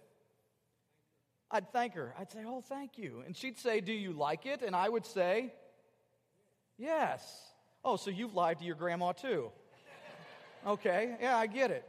I'd 1.50 1.72
thank 1.72 1.94
her. 1.94 2.14
I'd 2.18 2.30
say, 2.30 2.40
Oh, 2.46 2.60
thank 2.60 2.98
you. 2.98 3.22
And 3.26 3.36
she'd 3.36 3.58
say, 3.58 3.80
Do 3.80 3.92
you 3.92 4.12
like 4.12 4.46
it? 4.46 4.62
And 4.62 4.74
I 4.76 4.88
would 4.88 5.06
say, 5.06 5.52
Yes. 6.76 7.22
Oh, 7.84 7.96
so 7.96 8.10
you've 8.10 8.34
lied 8.34 8.58
to 8.58 8.64
your 8.64 8.74
grandma 8.76 9.12
too. 9.12 9.50
Okay, 10.66 11.16
yeah, 11.20 11.36
I 11.36 11.46
get 11.46 11.70
it. 11.70 11.84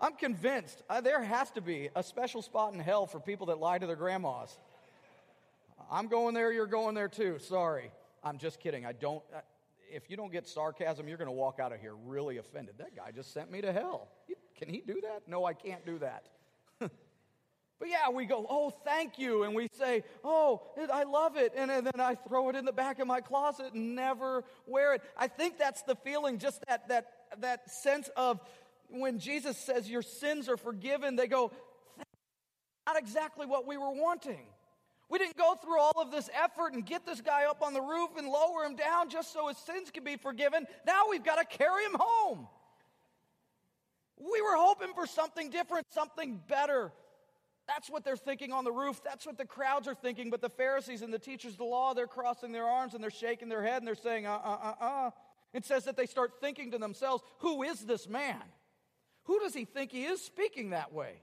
I'm 0.00 0.14
convinced 0.14 0.82
uh, 0.88 1.02
there 1.02 1.22
has 1.22 1.50
to 1.52 1.60
be 1.60 1.90
a 1.94 2.02
special 2.02 2.40
spot 2.40 2.72
in 2.72 2.80
hell 2.80 3.06
for 3.06 3.20
people 3.20 3.46
that 3.46 3.58
lie 3.58 3.78
to 3.78 3.86
their 3.86 3.96
grandmas. 3.96 4.56
I'm 5.90 6.08
going 6.08 6.34
there, 6.34 6.50
you're 6.52 6.66
going 6.66 6.94
there 6.94 7.08
too. 7.08 7.38
Sorry. 7.38 7.90
I'm 8.22 8.38
just 8.38 8.60
kidding. 8.60 8.86
I 8.86 8.92
don't. 8.92 9.22
Uh, 9.34 9.40
if 9.92 10.08
you 10.08 10.16
don't 10.16 10.30
get 10.30 10.46
sarcasm, 10.46 11.08
you're 11.08 11.18
going 11.18 11.28
to 11.28 11.32
walk 11.32 11.58
out 11.58 11.72
of 11.72 11.80
here 11.80 11.94
really 11.94 12.36
offended. 12.36 12.76
That 12.78 12.94
guy 12.94 13.10
just 13.10 13.32
sent 13.32 13.50
me 13.50 13.60
to 13.60 13.72
hell. 13.72 14.08
Can 14.56 14.68
he 14.68 14.82
do 14.86 15.00
that? 15.02 15.22
No, 15.26 15.44
I 15.44 15.52
can't 15.52 15.84
do 15.84 15.98
that. 15.98 16.26
But 17.80 17.88
yeah, 17.88 18.10
we 18.10 18.26
go, 18.26 18.46
oh, 18.48 18.68
thank 18.84 19.18
you. 19.18 19.42
And 19.44 19.54
we 19.54 19.68
say, 19.72 20.04
oh, 20.22 20.62
I 20.92 21.04
love 21.04 21.38
it. 21.38 21.54
And 21.56 21.70
then 21.70 21.98
I 21.98 22.14
throw 22.14 22.50
it 22.50 22.54
in 22.54 22.66
the 22.66 22.72
back 22.72 22.98
of 22.98 23.06
my 23.06 23.22
closet 23.22 23.72
and 23.72 23.96
never 23.96 24.44
wear 24.66 24.94
it. 24.94 25.02
I 25.16 25.28
think 25.28 25.58
that's 25.58 25.82
the 25.82 25.96
feeling, 25.96 26.38
just 26.38 26.62
that, 26.68 26.88
that, 26.88 27.06
that 27.38 27.70
sense 27.70 28.10
of 28.16 28.38
when 28.90 29.18
Jesus 29.18 29.56
says 29.56 29.88
your 29.88 30.02
sins 30.02 30.46
are 30.48 30.58
forgiven, 30.58 31.16
they 31.16 31.26
go, 31.26 31.52
not 32.86 32.98
exactly 32.98 33.46
what 33.46 33.66
we 33.66 33.78
were 33.78 33.92
wanting. 33.92 34.46
We 35.08 35.18
didn't 35.18 35.38
go 35.38 35.54
through 35.54 35.80
all 35.80 35.94
of 35.96 36.10
this 36.10 36.28
effort 36.34 36.74
and 36.74 36.84
get 36.84 37.06
this 37.06 37.22
guy 37.22 37.46
up 37.46 37.62
on 37.62 37.72
the 37.72 37.80
roof 37.80 38.10
and 38.18 38.28
lower 38.28 38.64
him 38.64 38.76
down 38.76 39.08
just 39.08 39.32
so 39.32 39.48
his 39.48 39.56
sins 39.56 39.90
can 39.90 40.04
be 40.04 40.16
forgiven. 40.16 40.66
Now 40.86 41.04
we've 41.10 41.24
got 41.24 41.36
to 41.36 41.56
carry 41.56 41.84
him 41.84 41.96
home. 41.98 42.46
We 44.18 44.42
were 44.42 44.56
hoping 44.56 44.92
for 44.94 45.06
something 45.06 45.48
different, 45.48 45.86
something 45.92 46.40
better. 46.46 46.92
That's 47.72 47.88
what 47.88 48.04
they're 48.04 48.16
thinking 48.16 48.52
on 48.52 48.64
the 48.64 48.72
roof. 48.72 49.00
That's 49.04 49.24
what 49.24 49.38
the 49.38 49.44
crowds 49.44 49.86
are 49.86 49.94
thinking. 49.94 50.28
But 50.28 50.40
the 50.40 50.48
Pharisees 50.48 51.02
and 51.02 51.12
the 51.12 51.20
teachers 51.20 51.52
of 51.52 51.58
the 51.58 51.64
law, 51.64 51.94
they're 51.94 52.08
crossing 52.08 52.50
their 52.50 52.66
arms 52.66 52.94
and 52.94 53.02
they're 53.02 53.10
shaking 53.10 53.48
their 53.48 53.62
head 53.62 53.78
and 53.78 53.86
they're 53.86 53.94
saying, 53.94 54.26
uh 54.26 54.40
uh 54.42 54.74
uh 54.80 54.84
uh. 54.84 55.10
It 55.52 55.64
says 55.64 55.84
that 55.84 55.96
they 55.96 56.06
start 56.06 56.32
thinking 56.40 56.72
to 56.72 56.78
themselves, 56.78 57.22
who 57.38 57.62
is 57.62 57.80
this 57.80 58.08
man? 58.08 58.42
Who 59.24 59.38
does 59.38 59.54
he 59.54 59.64
think 59.64 59.92
he 59.92 60.04
is 60.04 60.20
speaking 60.20 60.70
that 60.70 60.92
way? 60.92 61.22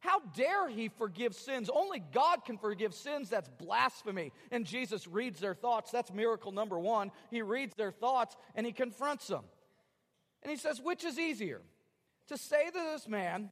How 0.00 0.20
dare 0.34 0.68
he 0.68 0.88
forgive 0.88 1.34
sins? 1.34 1.70
Only 1.72 2.02
God 2.12 2.44
can 2.44 2.58
forgive 2.58 2.92
sins. 2.92 3.28
That's 3.28 3.48
blasphemy. 3.48 4.32
And 4.50 4.66
Jesus 4.66 5.06
reads 5.06 5.38
their 5.38 5.54
thoughts. 5.54 5.92
That's 5.92 6.12
miracle 6.12 6.50
number 6.50 6.78
one. 6.78 7.12
He 7.30 7.42
reads 7.42 7.74
their 7.76 7.92
thoughts 7.92 8.36
and 8.56 8.66
he 8.66 8.72
confronts 8.72 9.28
them. 9.28 9.44
And 10.42 10.50
he 10.50 10.56
says, 10.56 10.80
Which 10.80 11.04
is 11.04 11.18
easier? 11.18 11.60
To 12.28 12.38
say 12.38 12.66
to 12.66 12.72
this 12.72 13.06
man, 13.06 13.50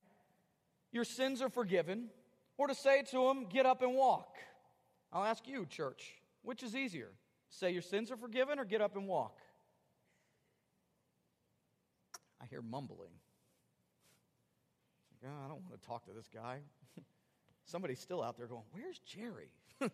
Your 0.93 1.05
sins 1.05 1.43
are 1.43 1.49
forgiven, 1.51 2.09
or 2.57 2.67
to 2.67 2.75
say 2.75 3.03
to 3.11 3.29
him, 3.29 3.47
Get 3.49 3.67
up 3.67 3.83
and 3.83 3.95
walk? 3.95 4.37
I'll 5.13 5.25
ask 5.25 5.47
you, 5.47 5.67
church, 5.67 6.15
which 6.43 6.63
is 6.63 6.75
easier? 6.75 7.11
Say 7.51 7.73
your 7.73 7.83
sins 7.83 8.11
are 8.11 8.17
forgiven 8.17 8.59
or 8.59 8.65
get 8.65 8.81
up 8.81 8.97
and 8.97 9.07
walk? 9.07 9.39
I 12.41 12.47
hear 12.47 12.63
mumbling. 12.63 13.11
Like, 15.11 15.31
oh, 15.33 15.45
I 15.45 15.49
don't 15.49 15.63
want 15.63 15.81
to 15.81 15.87
talk 15.87 16.05
to 16.07 16.13
this 16.13 16.29
guy. 16.33 16.59
Somebody's 17.65 18.01
still 18.01 18.23
out 18.23 18.37
there 18.37 18.47
going, 18.47 18.63
Where's 18.73 18.99
Jerry? 19.01 19.51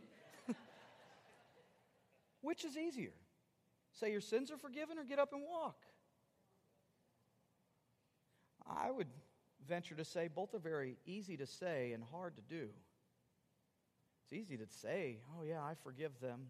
Which 2.40 2.64
is 2.64 2.76
easier? 2.76 3.14
Say 3.92 4.10
your 4.10 4.20
sins 4.20 4.50
are 4.50 4.58
forgiven 4.58 4.98
or 4.98 5.04
get 5.04 5.18
up 5.18 5.32
and 5.32 5.42
walk? 5.42 5.76
I 8.66 8.90
would 8.90 9.06
venture 9.66 9.94
to 9.94 10.04
say 10.04 10.28
both 10.28 10.54
are 10.54 10.58
very 10.58 10.96
easy 11.06 11.36
to 11.36 11.46
say 11.46 11.92
and 11.92 12.02
hard 12.10 12.36
to 12.36 12.42
do. 12.42 12.68
It's 14.24 14.32
easy 14.32 14.56
to 14.56 14.66
say, 14.66 15.18
Oh, 15.36 15.42
yeah, 15.42 15.62
I 15.62 15.74
forgive 15.82 16.12
them. 16.20 16.46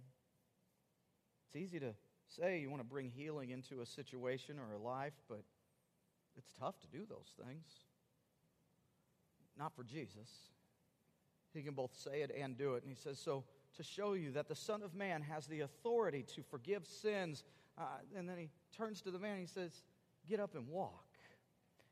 It's 1.46 1.56
easy 1.56 1.80
to 1.80 1.94
say 2.26 2.60
you 2.60 2.70
want 2.70 2.82
to 2.82 2.88
bring 2.88 3.10
healing 3.10 3.50
into 3.50 3.80
a 3.80 3.86
situation 3.86 4.58
or 4.58 4.74
a 4.74 4.78
life, 4.78 5.14
but 5.28 5.42
it's 6.36 6.52
tough 6.58 6.78
to 6.80 6.86
do 6.88 7.04
those 7.08 7.32
things. 7.44 7.64
Not 9.58 9.74
for 9.74 9.84
Jesus. 9.84 10.28
He 11.52 11.62
can 11.62 11.74
both 11.74 11.94
say 11.94 12.22
it 12.22 12.32
and 12.36 12.58
do 12.58 12.74
it. 12.74 12.82
And 12.82 12.90
he 12.90 12.96
says, 12.96 13.20
So, 13.20 13.44
to 13.76 13.82
show 13.82 14.14
you 14.14 14.32
that 14.32 14.48
the 14.48 14.54
Son 14.54 14.82
of 14.82 14.94
Man 14.94 15.22
has 15.22 15.46
the 15.46 15.60
authority 15.60 16.24
to 16.34 16.42
forgive 16.42 16.86
sins. 16.86 17.44
Uh, 17.78 17.82
and 18.16 18.28
then 18.28 18.38
he 18.38 18.50
turns 18.76 19.00
to 19.02 19.10
the 19.10 19.18
man 19.18 19.32
and 19.32 19.40
he 19.40 19.46
says, 19.46 19.82
Get 20.28 20.40
up 20.40 20.54
and 20.54 20.68
walk. 20.68 21.03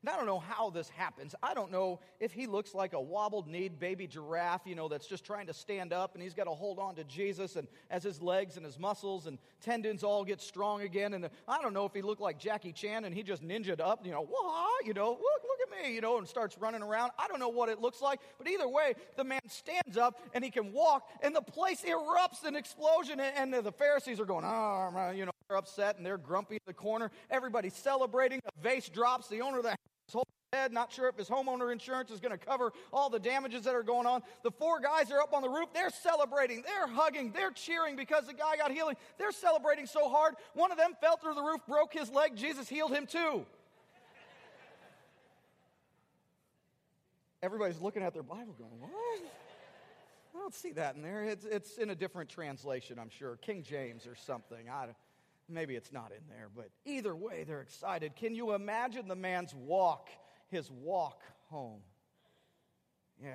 And 0.03 0.09
I 0.09 0.17
don't 0.17 0.25
know 0.25 0.39
how 0.39 0.69
this 0.69 0.89
happens. 0.89 1.33
I 1.41 1.53
don't 1.53 1.71
know 1.71 2.01
if 2.19 2.33
he 2.33 2.45
looks 2.45 2.75
like 2.75 2.91
a 2.91 2.99
wobbled 2.99 3.47
kneed 3.47 3.79
baby 3.79 4.05
giraffe, 4.05 4.63
you 4.65 4.75
know, 4.75 4.89
that's 4.89 5.07
just 5.07 5.23
trying 5.23 5.47
to 5.47 5.53
stand 5.53 5.93
up 5.93 6.13
and 6.13 6.21
he's 6.21 6.33
got 6.33 6.43
to 6.43 6.51
hold 6.51 6.77
on 6.77 6.95
to 6.95 7.05
Jesus. 7.05 7.55
And 7.55 7.69
as 7.89 8.03
his 8.03 8.21
legs 8.21 8.57
and 8.57 8.65
his 8.65 8.77
muscles 8.77 9.27
and 9.27 9.37
tendons 9.61 10.03
all 10.03 10.25
get 10.25 10.41
strong 10.41 10.81
again. 10.81 11.13
And 11.13 11.29
I 11.47 11.61
don't 11.61 11.73
know 11.73 11.85
if 11.85 11.93
he 11.93 12.01
looked 12.01 12.19
like 12.19 12.37
Jackie 12.37 12.73
Chan 12.73 13.05
and 13.05 13.15
he 13.15 13.23
just 13.23 13.41
ninjaed 13.41 13.79
up, 13.79 14.05
you 14.05 14.11
know, 14.11 14.27
wah, 14.29 14.67
you 14.83 14.93
know, 14.93 15.11
look, 15.11 15.21
look 15.21 15.59
at 15.61 15.85
me, 15.85 15.95
you 15.95 16.01
know, 16.01 16.17
and 16.17 16.27
starts 16.27 16.57
running 16.57 16.83
around. 16.83 17.11
I 17.17 17.29
don't 17.29 17.39
know 17.39 17.47
what 17.47 17.69
it 17.69 17.79
looks 17.79 18.01
like. 18.01 18.19
But 18.37 18.49
either 18.49 18.67
way, 18.67 18.95
the 19.15 19.23
man 19.23 19.39
stands 19.47 19.95
up 19.95 20.19
and 20.33 20.43
he 20.43 20.51
can 20.51 20.73
walk 20.73 21.07
and 21.21 21.33
the 21.33 21.41
place 21.41 21.81
erupts 21.87 22.45
in 22.45 22.57
explosion. 22.57 23.21
And, 23.21 23.53
and 23.53 23.65
the 23.65 23.71
Pharisees 23.71 24.19
are 24.19 24.25
going, 24.25 24.43
oh, 24.43 25.13
you 25.15 25.25
know, 25.25 25.31
they're 25.47 25.57
upset 25.57 25.95
and 25.95 26.05
they're 26.05 26.17
grumpy 26.17 26.55
in 26.55 26.61
the 26.65 26.73
corner. 26.73 27.09
Everybody's 27.29 27.75
celebrating. 27.75 28.41
A 28.45 28.61
vase 28.61 28.89
drops. 28.89 29.29
The 29.29 29.41
owner 29.41 29.59
of 29.59 29.63
the 29.63 29.75
head, 30.53 30.71
not 30.71 30.91
sure 30.91 31.09
if 31.09 31.17
his 31.17 31.27
homeowner 31.27 31.71
insurance 31.71 32.11
is 32.11 32.19
going 32.19 32.31
to 32.31 32.37
cover 32.37 32.71
all 32.93 33.09
the 33.09 33.19
damages 33.19 33.63
that 33.63 33.75
are 33.75 33.83
going 33.83 34.05
on. 34.05 34.21
The 34.43 34.51
four 34.51 34.79
guys 34.79 35.11
are 35.11 35.19
up 35.19 35.33
on 35.33 35.41
the 35.41 35.49
roof. 35.49 35.69
They're 35.73 35.89
celebrating. 35.89 36.63
They're 36.65 36.87
hugging. 36.87 37.31
They're 37.31 37.51
cheering 37.51 37.95
because 37.95 38.27
the 38.27 38.33
guy 38.33 38.57
got 38.57 38.71
healing. 38.71 38.95
They're 39.17 39.31
celebrating 39.31 39.87
so 39.87 40.09
hard. 40.09 40.35
One 40.53 40.71
of 40.71 40.77
them 40.77 40.91
fell 41.01 41.17
through 41.17 41.35
the 41.35 41.41
roof, 41.41 41.61
broke 41.67 41.93
his 41.93 42.09
leg. 42.09 42.35
Jesus 42.35 42.69
healed 42.69 42.91
him 42.91 43.07
too. 43.07 43.45
Everybody's 47.41 47.81
looking 47.81 48.03
at 48.03 48.13
their 48.13 48.23
Bible 48.23 48.55
going, 48.57 48.79
What? 48.79 49.21
I 50.35 50.39
don't 50.39 50.55
see 50.55 50.71
that 50.71 50.95
in 50.95 51.01
there. 51.01 51.23
It's, 51.23 51.45
it's 51.45 51.77
in 51.77 51.89
a 51.89 51.95
different 51.95 52.29
translation, 52.29 52.97
I'm 52.97 53.09
sure. 53.09 53.35
King 53.37 53.63
James 53.63 54.07
or 54.07 54.15
something. 54.15 54.69
I 54.71 54.85
don't. 54.85 54.95
Maybe 55.49 55.75
it's 55.75 55.91
not 55.91 56.11
in 56.11 56.23
there, 56.29 56.49
but 56.55 56.69
either 56.85 57.15
way, 57.15 57.43
they're 57.43 57.61
excited. 57.61 58.15
Can 58.15 58.33
you 58.33 58.53
imagine 58.53 59.07
the 59.07 59.15
man's 59.15 59.53
walk, 59.53 60.09
his 60.49 60.71
walk 60.71 61.21
home? 61.49 61.81
Yeah. 63.21 63.33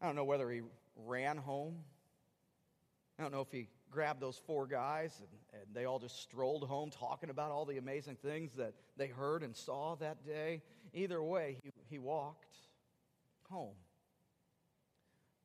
I 0.00 0.06
don't 0.06 0.16
know 0.16 0.24
whether 0.24 0.50
he 0.50 0.60
ran 0.96 1.38
home. 1.38 1.76
I 3.18 3.22
don't 3.22 3.32
know 3.32 3.40
if 3.40 3.50
he 3.50 3.68
grabbed 3.90 4.20
those 4.20 4.40
four 4.46 4.66
guys 4.66 5.14
and, 5.20 5.60
and, 5.60 5.74
they 5.74 5.84
all 5.84 5.98
just 5.98 6.20
strolled 6.20 6.64
home 6.64 6.90
talking 6.90 7.30
about 7.30 7.52
all 7.52 7.64
the 7.64 7.78
amazing 7.78 8.16
things 8.16 8.52
that 8.54 8.74
they 8.96 9.06
heard 9.06 9.42
and 9.42 9.56
saw 9.56 9.94
that 9.96 10.26
day. 10.26 10.62
Either 10.92 11.22
way, 11.22 11.58
he, 11.62 11.70
he 11.88 11.98
walked 11.98 12.56
home. 13.48 13.74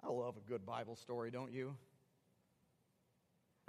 I 0.04 0.08
love 0.10 0.36
a 0.38 0.50
good 0.50 0.66
Bible 0.66 0.96
story, 0.96 1.30
don't 1.30 1.52
you? 1.52 1.76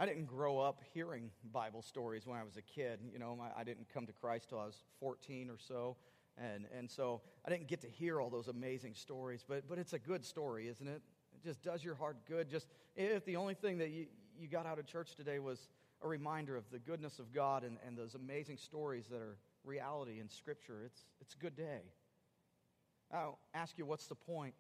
I 0.00 0.07
didn't 0.07 0.25
grow 0.25 0.59
up 0.59 0.80
hearing 0.95 1.30
Bible 1.52 1.83
stories 1.83 2.26
when 2.26 2.38
I 2.38 2.42
was 2.42 2.57
a 2.57 2.62
kid. 2.62 3.00
You 3.12 3.19
know, 3.19 3.38
I 3.54 3.64
didn't 3.64 3.87
come 3.92 4.07
to 4.07 4.14
Christ 4.14 4.49
till 4.49 4.59
I 4.59 4.64
was 4.64 4.83
14 4.99 5.50
or 5.50 5.59
so. 5.59 5.99
And, 6.38 6.64
and 6.75 6.90
so 6.90 7.21
I 7.45 7.50
didn't 7.50 7.66
get 7.66 7.83
to 7.83 7.87
hear 7.87 8.19
all 8.19 8.30
those 8.30 8.49
amazing 8.49 8.95
stories, 8.95 9.45
but, 9.47 9.69
but 9.69 9.78
it's 9.78 9.92
a 9.92 9.99
good 9.99 10.25
story, 10.25 10.69
isn't 10.69 10.88
it? 10.88 11.02
It 11.35 11.45
just 11.45 11.62
does 11.62 11.85
your 11.85 11.97
heart 11.97 12.16
good. 12.26 12.49
Just 12.49 12.69
if 12.97 13.26
the 13.26 13.37
only 13.37 13.52
thing 13.52 13.76
that 13.76 13.90
you, 13.90 14.07
you 14.38 14.49
got 14.49 14.64
out 14.64 14.78
of 14.78 14.87
church 14.87 15.16
today 15.16 15.38
was 15.38 15.69
a 16.02 16.09
reminder 16.09 16.57
of 16.57 16.64
the 16.71 16.78
goodness 16.78 17.19
of 17.19 17.30
God 17.35 17.62
and, 17.62 17.76
and 17.87 17.95
those 17.95 18.14
amazing 18.14 18.57
stories 18.57 19.07
that 19.09 19.21
are 19.21 19.37
reality 19.64 20.19
in 20.19 20.30
Scripture, 20.30 20.80
it's, 20.87 21.02
it's 21.21 21.35
a 21.35 21.38
good 21.38 21.54
day. 21.54 21.83
I'll 23.12 23.38
ask 23.52 23.76
you, 23.76 23.85
what's 23.85 24.07
the 24.07 24.14
point? 24.14 24.54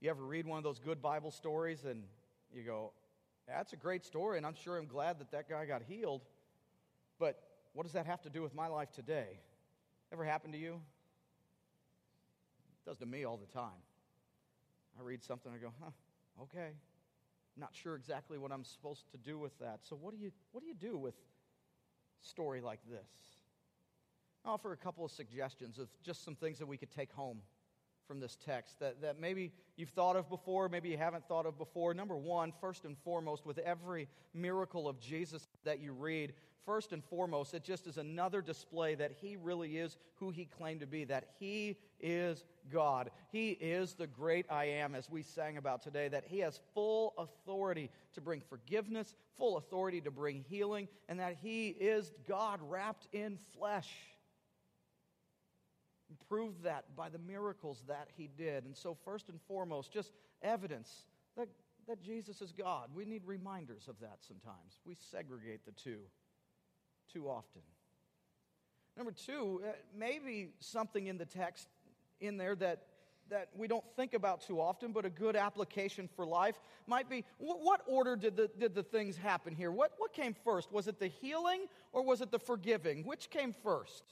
You 0.00 0.10
ever 0.10 0.24
read 0.24 0.44
one 0.44 0.58
of 0.58 0.64
those 0.64 0.80
good 0.80 1.00
Bible 1.00 1.30
stories 1.30 1.84
and 1.84 2.02
you 2.52 2.64
go, 2.64 2.90
that's 3.56 3.72
a 3.72 3.76
great 3.76 4.04
story, 4.04 4.36
and 4.36 4.46
I'm 4.46 4.54
sure 4.54 4.76
I'm 4.76 4.86
glad 4.86 5.18
that 5.20 5.30
that 5.32 5.48
guy 5.48 5.66
got 5.66 5.82
healed. 5.82 6.22
But 7.18 7.40
what 7.72 7.84
does 7.84 7.92
that 7.92 8.06
have 8.06 8.22
to 8.22 8.30
do 8.30 8.42
with 8.42 8.54
my 8.54 8.66
life 8.66 8.90
today? 8.92 9.40
Ever 10.12 10.24
happened 10.24 10.52
to 10.54 10.58
you? 10.58 10.80
It 12.84 12.88
does 12.88 12.98
to 12.98 13.06
me 13.06 13.24
all 13.24 13.36
the 13.36 13.52
time. 13.52 13.82
I 14.98 15.02
read 15.02 15.22
something, 15.22 15.52
I 15.54 15.58
go, 15.58 15.72
huh, 15.80 15.90
okay. 16.42 16.70
I'm 17.56 17.60
not 17.60 17.70
sure 17.72 17.94
exactly 17.94 18.38
what 18.38 18.52
I'm 18.52 18.64
supposed 18.64 19.10
to 19.12 19.18
do 19.18 19.38
with 19.38 19.58
that. 19.58 19.80
So 19.82 19.96
what 19.96 20.14
do 20.14 20.20
you 20.20 20.30
what 20.52 20.62
do 20.62 20.66
you 20.68 20.74
do 20.74 20.96
with 20.96 21.14
a 21.14 22.26
story 22.26 22.60
like 22.60 22.80
this? 22.88 23.08
I'll 24.44 24.54
offer 24.54 24.72
a 24.72 24.76
couple 24.76 25.04
of 25.04 25.10
suggestions 25.10 25.78
of 25.78 25.88
just 26.02 26.24
some 26.24 26.34
things 26.34 26.58
that 26.58 26.66
we 26.66 26.76
could 26.76 26.90
take 26.90 27.12
home 27.12 27.40
from 28.10 28.18
this 28.18 28.36
text 28.44 28.80
that, 28.80 29.00
that 29.00 29.20
maybe 29.20 29.52
you've 29.76 29.90
thought 29.90 30.16
of 30.16 30.28
before, 30.28 30.68
maybe 30.68 30.88
you 30.88 30.98
haven't 30.98 31.24
thought 31.28 31.46
of 31.46 31.56
before. 31.56 31.94
Number 31.94 32.16
one, 32.16 32.52
first 32.60 32.84
and 32.84 32.98
foremost, 33.04 33.46
with 33.46 33.58
every 33.58 34.08
miracle 34.34 34.88
of 34.88 34.98
Jesus 34.98 35.46
that 35.62 35.78
you 35.78 35.92
read, 35.92 36.32
first 36.66 36.92
and 36.92 37.04
foremost, 37.04 37.54
it 37.54 37.62
just 37.62 37.86
is 37.86 37.98
another 37.98 38.42
display 38.42 38.96
that 38.96 39.12
he 39.20 39.36
really 39.36 39.78
is 39.78 39.96
who 40.16 40.30
he 40.30 40.44
claimed 40.44 40.80
to 40.80 40.88
be, 40.88 41.04
that 41.04 41.28
he 41.38 41.76
is 42.00 42.42
God. 42.72 43.12
He 43.30 43.50
is 43.50 43.94
the 43.94 44.08
great 44.08 44.44
I 44.50 44.64
am, 44.64 44.96
as 44.96 45.08
we 45.08 45.22
sang 45.22 45.56
about 45.56 45.80
today, 45.80 46.08
that 46.08 46.24
he 46.26 46.40
has 46.40 46.58
full 46.74 47.14
authority 47.16 47.90
to 48.14 48.20
bring 48.20 48.40
forgiveness, 48.40 49.14
full 49.36 49.56
authority 49.56 50.00
to 50.00 50.10
bring 50.10 50.44
healing, 50.48 50.88
and 51.08 51.20
that 51.20 51.36
he 51.40 51.68
is 51.68 52.10
God 52.26 52.58
wrapped 52.60 53.06
in 53.12 53.38
flesh 53.56 53.88
proved 56.28 56.62
that 56.64 56.84
by 56.96 57.08
the 57.08 57.18
miracles 57.18 57.82
that 57.88 58.08
he 58.16 58.28
did. 58.36 58.64
And 58.64 58.76
so, 58.76 58.96
first 59.04 59.28
and 59.28 59.40
foremost, 59.46 59.92
just 59.92 60.12
evidence 60.42 61.06
that, 61.36 61.48
that 61.86 62.02
Jesus 62.02 62.40
is 62.40 62.52
God. 62.52 62.88
We 62.94 63.04
need 63.04 63.22
reminders 63.24 63.88
of 63.88 63.98
that 64.00 64.18
sometimes. 64.20 64.80
We 64.84 64.96
segregate 65.10 65.64
the 65.64 65.72
two 65.72 66.00
too 67.12 67.28
often. 67.28 67.62
Number 68.96 69.12
two, 69.12 69.62
uh, 69.66 69.72
maybe 69.96 70.50
something 70.60 71.06
in 71.06 71.18
the 71.18 71.24
text 71.24 71.68
in 72.20 72.36
there 72.36 72.54
that, 72.56 72.82
that 73.30 73.48
we 73.56 73.66
don't 73.66 73.84
think 73.96 74.14
about 74.14 74.42
too 74.42 74.60
often, 74.60 74.92
but 74.92 75.04
a 75.04 75.10
good 75.10 75.36
application 75.36 76.08
for 76.14 76.26
life 76.26 76.60
might 76.86 77.08
be 77.08 77.24
what 77.38 77.80
order 77.86 78.16
did 78.16 78.36
the, 78.36 78.50
did 78.58 78.74
the 78.74 78.82
things 78.82 79.16
happen 79.16 79.54
here? 79.54 79.70
What, 79.70 79.92
what 79.98 80.12
came 80.12 80.34
first? 80.44 80.72
Was 80.72 80.86
it 80.88 80.98
the 80.98 81.08
healing 81.08 81.66
or 81.92 82.02
was 82.02 82.20
it 82.20 82.30
the 82.30 82.38
forgiving? 82.38 83.04
Which 83.04 83.30
came 83.30 83.54
first? 83.62 84.04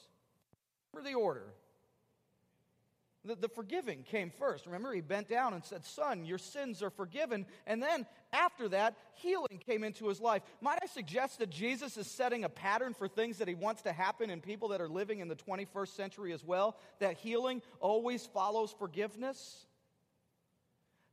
Remember 0.93 1.11
the 1.11 1.17
order. 1.17 1.52
The, 3.25 3.35
the, 3.35 3.49
forgiving 3.49 4.05
came 4.05 4.31
first. 4.31 4.67
Remember, 4.67 4.93
he 4.93 5.01
bent 5.01 5.29
down 5.29 5.53
and 5.53 5.65
said, 5.65 5.85
Son, 5.85 6.25
your 6.25 6.39
sins 6.39 6.83
are 6.83 6.91
forgiven. 6.91 7.47
And 7.67 7.83
then 7.83 8.07
after 8.33 8.69
that, 8.69 8.95
healing 9.15 9.61
came 9.67 9.83
into 9.83 10.07
his 10.07 10.21
life. 10.21 10.43
Might 10.61 10.79
I 10.83 10.87
suggest 10.87 11.41
that 11.41 11.51
Jesus 11.51 11.97
is 11.97 12.07
setting 12.07 12.45
a 12.45 12.49
pattern 12.49 12.95
for 12.95 13.09
things 13.09 13.39
that 13.39 13.49
he 13.49 13.55
wants 13.55 13.83
to 13.83 13.93
happen 13.93 14.31
in 14.31 14.41
people 14.41 14.69
that 14.69 14.81
are 14.81 14.89
living 14.89 15.19
in 15.19 15.29
the 15.29 15.37
21st 15.37 15.89
century 15.89 16.33
as 16.33 16.45
well? 16.45 16.79
That 17.01 17.17
healing 17.17 17.61
always 17.81 18.25
follows 18.27 18.75
forgiveness? 18.79 19.67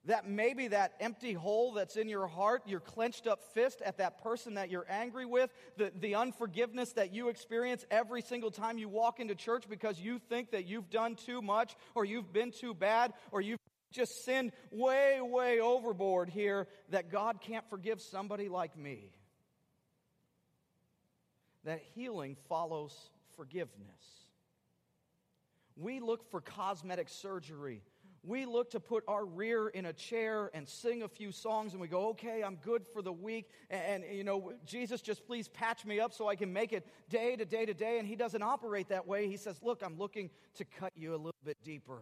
That 0.06 0.30
maybe 0.30 0.68
that 0.68 0.94
empty 1.00 1.34
hole 1.34 1.74
that's 1.74 1.96
in 1.96 2.08
your 2.08 2.28
heart, 2.28 2.62
your 2.68 2.80
clenched 2.80 3.26
up 3.26 3.42
fist 3.54 3.82
at 3.82 3.98
that 3.98 4.22
person 4.22 4.54
that 4.54 4.70
you're 4.70 4.86
angry 4.88 5.26
with, 5.26 5.50
the, 5.78 5.92
the 6.00 6.16
unforgiveness 6.16 6.94
that 6.94 7.12
you 7.12 7.30
experience 7.30 7.86
every 7.90 8.22
single 8.22 8.52
time 8.52 8.78
you 8.78 8.88
walk 8.88 9.20
into 9.20 9.34
church 9.34 9.64
because 9.68 10.00
you 10.00 10.20
think 10.20 10.52
that 10.52 10.66
you've 10.66 10.92
done 10.92 11.16
too 11.16 11.42
much 11.42 11.76
or 11.96 12.06
you've 12.06 12.32
been 12.32 12.52
too 12.52 12.76
bad 12.76 13.14
or 13.32 13.42
you've 13.42 13.60
just 13.92 14.26
sinned 14.26 14.52
way, 14.72 15.20
way 15.22 15.60
overboard 15.60 16.30
here, 16.30 16.68
that 16.90 17.12
God 17.12 17.42
can't 17.42 17.68
forgive 17.70 18.00
somebody 18.00 18.48
like 18.48 18.78
me. 18.78 19.10
That 21.64 21.82
healing 21.96 22.36
follows 22.48 22.96
forgiveness. 23.36 23.72
We 25.76 26.00
look 26.00 26.30
for 26.30 26.42
cosmetic 26.42 27.10
surgery 27.10 27.82
we 28.26 28.46
look 28.46 28.72
to 28.72 28.80
put 28.80 29.04
our 29.08 29.26
rear 29.26 29.68
in 29.68 29.86
a 29.86 29.94
chair 29.94 30.50
and 30.54 30.68
sing 30.68 31.04
a 31.04 31.08
few 31.08 31.32
songs 31.32 31.74
and 31.74 31.82
we 31.82 31.88
go, 31.88 32.10
okay, 32.10 32.44
I'm 32.44 32.56
good 32.56 32.86
for 32.88 33.02
the 33.02 33.14
week. 33.14 33.50
And, 33.70 34.04
and, 34.04 34.18
you 34.18 34.24
know, 34.24 34.54
Jesus, 34.66 35.02
just 35.02 35.26
please 35.28 35.48
patch 35.48 35.86
me 35.86 36.00
up 36.00 36.14
so 36.14 36.28
I 36.28 36.36
can 36.36 36.52
make 36.52 36.74
it 36.74 36.88
day 37.10 37.36
to 37.36 37.46
day 37.46 37.66
to 37.66 37.74
day. 37.74 38.00
And 38.00 38.08
he 38.08 38.16
doesn't 38.16 38.42
operate 38.42 38.90
that 38.90 39.06
way. 39.08 39.28
He 39.28 39.38
says, 39.38 39.60
look, 39.62 39.84
I'm 39.84 39.98
looking 39.98 40.32
to 40.56 40.66
cut 40.66 40.94
you 40.96 41.12
a 41.12 41.18
little 41.18 41.36
bit 41.44 41.58
deeper. 41.64 42.00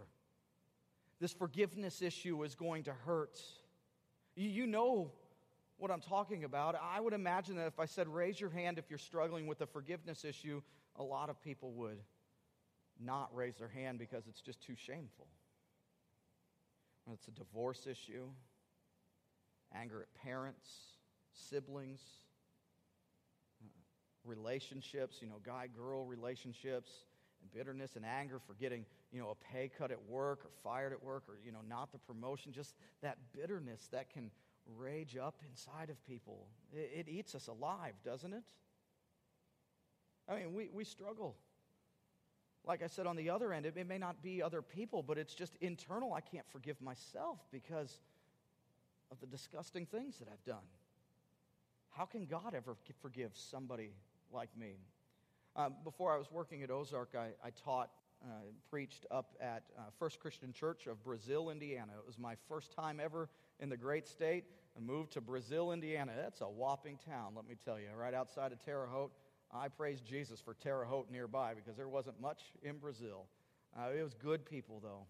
This 1.20 1.34
forgiveness 1.34 2.02
issue 2.02 2.42
is 2.44 2.56
going 2.56 2.84
to 2.84 2.94
hurt. 2.94 3.42
You, 4.36 4.50
you 4.50 4.66
know 4.66 5.12
what 5.78 5.92
I'm 5.92 6.02
talking 6.02 6.46
about. 6.46 6.76
I 6.82 7.02
would 7.02 7.14
imagine 7.14 7.58
that 7.58 7.68
if 7.68 7.80
I 7.80 7.86
said, 7.86 8.08
raise 8.08 8.40
your 8.40 8.50
hand 8.50 8.78
if 8.78 8.90
you're 8.90 8.98
struggling 8.98 9.46
with 9.46 9.60
the 9.60 9.68
forgiveness 9.68 10.24
issue, 10.24 10.62
a 10.96 11.04
lot 11.04 11.30
of 11.30 11.42
people 11.42 11.72
would 11.74 12.00
not 13.00 13.30
raise 13.36 13.58
their 13.58 13.68
hand 13.68 14.00
because 14.00 14.28
it's 14.28 14.40
just 14.40 14.62
too 14.62 14.76
shameful 14.78 15.28
it's 17.12 17.28
a 17.28 17.32
divorce 17.32 17.86
issue, 17.86 18.28
anger 19.76 20.02
at 20.02 20.24
parents, 20.24 20.70
siblings, 21.34 22.02
uh, 23.62 23.68
relationships, 24.24 25.18
you 25.22 25.28
know, 25.28 25.42
guy 25.46 25.68
girl 25.68 26.06
relationships, 26.06 26.92
and 27.42 27.52
bitterness 27.52 27.96
and 27.96 28.06
anger 28.06 28.40
for 28.40 28.54
getting, 28.54 28.86
you 29.12 29.20
know, 29.20 29.30
a 29.30 29.54
pay 29.54 29.70
cut 29.78 29.92
at 29.92 30.02
work 30.08 30.46
or 30.46 30.52
fired 30.64 30.94
at 30.94 31.04
work 31.04 31.24
or, 31.28 31.38
you 31.46 31.52
know, 31.52 31.60
not 31.68 31.92
the 31.92 31.98
promotion, 31.98 32.54
just 32.54 32.76
that 33.02 33.18
bitterness 33.34 33.90
that 33.92 34.10
can 34.10 34.32
rage 34.78 35.18
up 35.18 35.42
inside 35.50 35.90
of 35.90 36.02
people. 36.06 36.48
It, 36.72 37.08
it 37.08 37.10
eats 37.10 37.36
us 37.36 37.48
alive, 37.48 37.94
doesn't 38.06 38.34
it? 38.34 38.44
I 40.30 40.36
mean, 40.36 40.54
we, 40.54 40.70
we 40.72 40.86
struggle 40.86 41.36
like 42.66 42.82
I 42.82 42.88
said 42.88 43.08
on 43.08 43.16
the 43.16 43.30
other 43.30 43.52
end, 43.54 43.66
it, 43.66 43.88
may 43.88 43.98
not 43.98 44.22
be 44.24 44.42
other 44.42 44.62
people, 44.62 45.04
but 45.04 45.18
it's 45.18 45.34
just 45.34 45.56
internal. 45.60 46.14
I 46.14 46.22
can't 46.22 46.48
forgive 46.50 46.82
myself 46.82 47.40
because 47.52 48.00
of 49.12 49.20
the 49.20 49.28
disgusting 49.28 49.86
things 49.86 50.18
that 50.20 50.28
I've 50.32 50.44
done. 50.46 50.66
How 51.90 52.06
can 52.06 52.26
God 52.26 52.54
ever 52.56 52.76
forgive 53.02 53.32
somebody 53.34 53.92
like 54.32 54.50
me? 54.58 54.78
Um, 55.56 55.76
before 55.84 56.14
I 56.14 56.18
was 56.18 56.32
working 56.32 56.64
at 56.64 56.72
Ozark, 56.72 57.14
I, 57.16 57.30
I 57.46 57.52
taught, 57.52 57.90
uh, 58.24 58.28
preached 58.70 59.06
up 59.12 59.36
at 59.40 59.64
uh, 59.78 59.82
First 60.00 60.20
Christian 60.20 60.54
Church 60.54 60.88
of 60.88 61.04
Brazil, 61.04 61.50
Indiana. 61.50 61.92
It 62.00 62.08
was 62.08 62.18
my 62.18 62.36
first 62.48 62.72
time 62.74 63.00
ever 63.00 63.30
in 63.60 63.70
the 63.70 63.78
great 63.78 64.08
state. 64.08 64.46
I 64.76 64.80
moved 64.80 65.12
to 65.14 65.22
Brazil, 65.22 65.72
Indiana. 65.72 66.14
That's 66.18 66.42
a 66.42 66.46
whopping 66.46 66.98
town, 67.06 67.34
let 67.36 67.48
me 67.48 67.56
tell 67.64 67.80
you, 67.80 67.90
right 67.96 68.14
outside 68.14 68.52
of 68.52 68.64
Terre 68.64 68.88
Haute. 68.90 69.12
I 69.56 69.68
praise 69.68 70.02
Jesus 70.02 70.42
for 70.42 70.56
Terre 70.56 70.84
Haute 70.86 71.12
nearby 71.12 71.54
because 71.54 71.78
there 71.78 71.88
wasn't 71.88 72.20
much 72.20 72.42
in 72.64 72.78
Brazil. 72.78 73.28
Uh, 73.78 73.90
it 73.98 74.02
was 74.02 74.16
good 74.16 74.46
people, 74.46 74.80
though. 74.82 75.06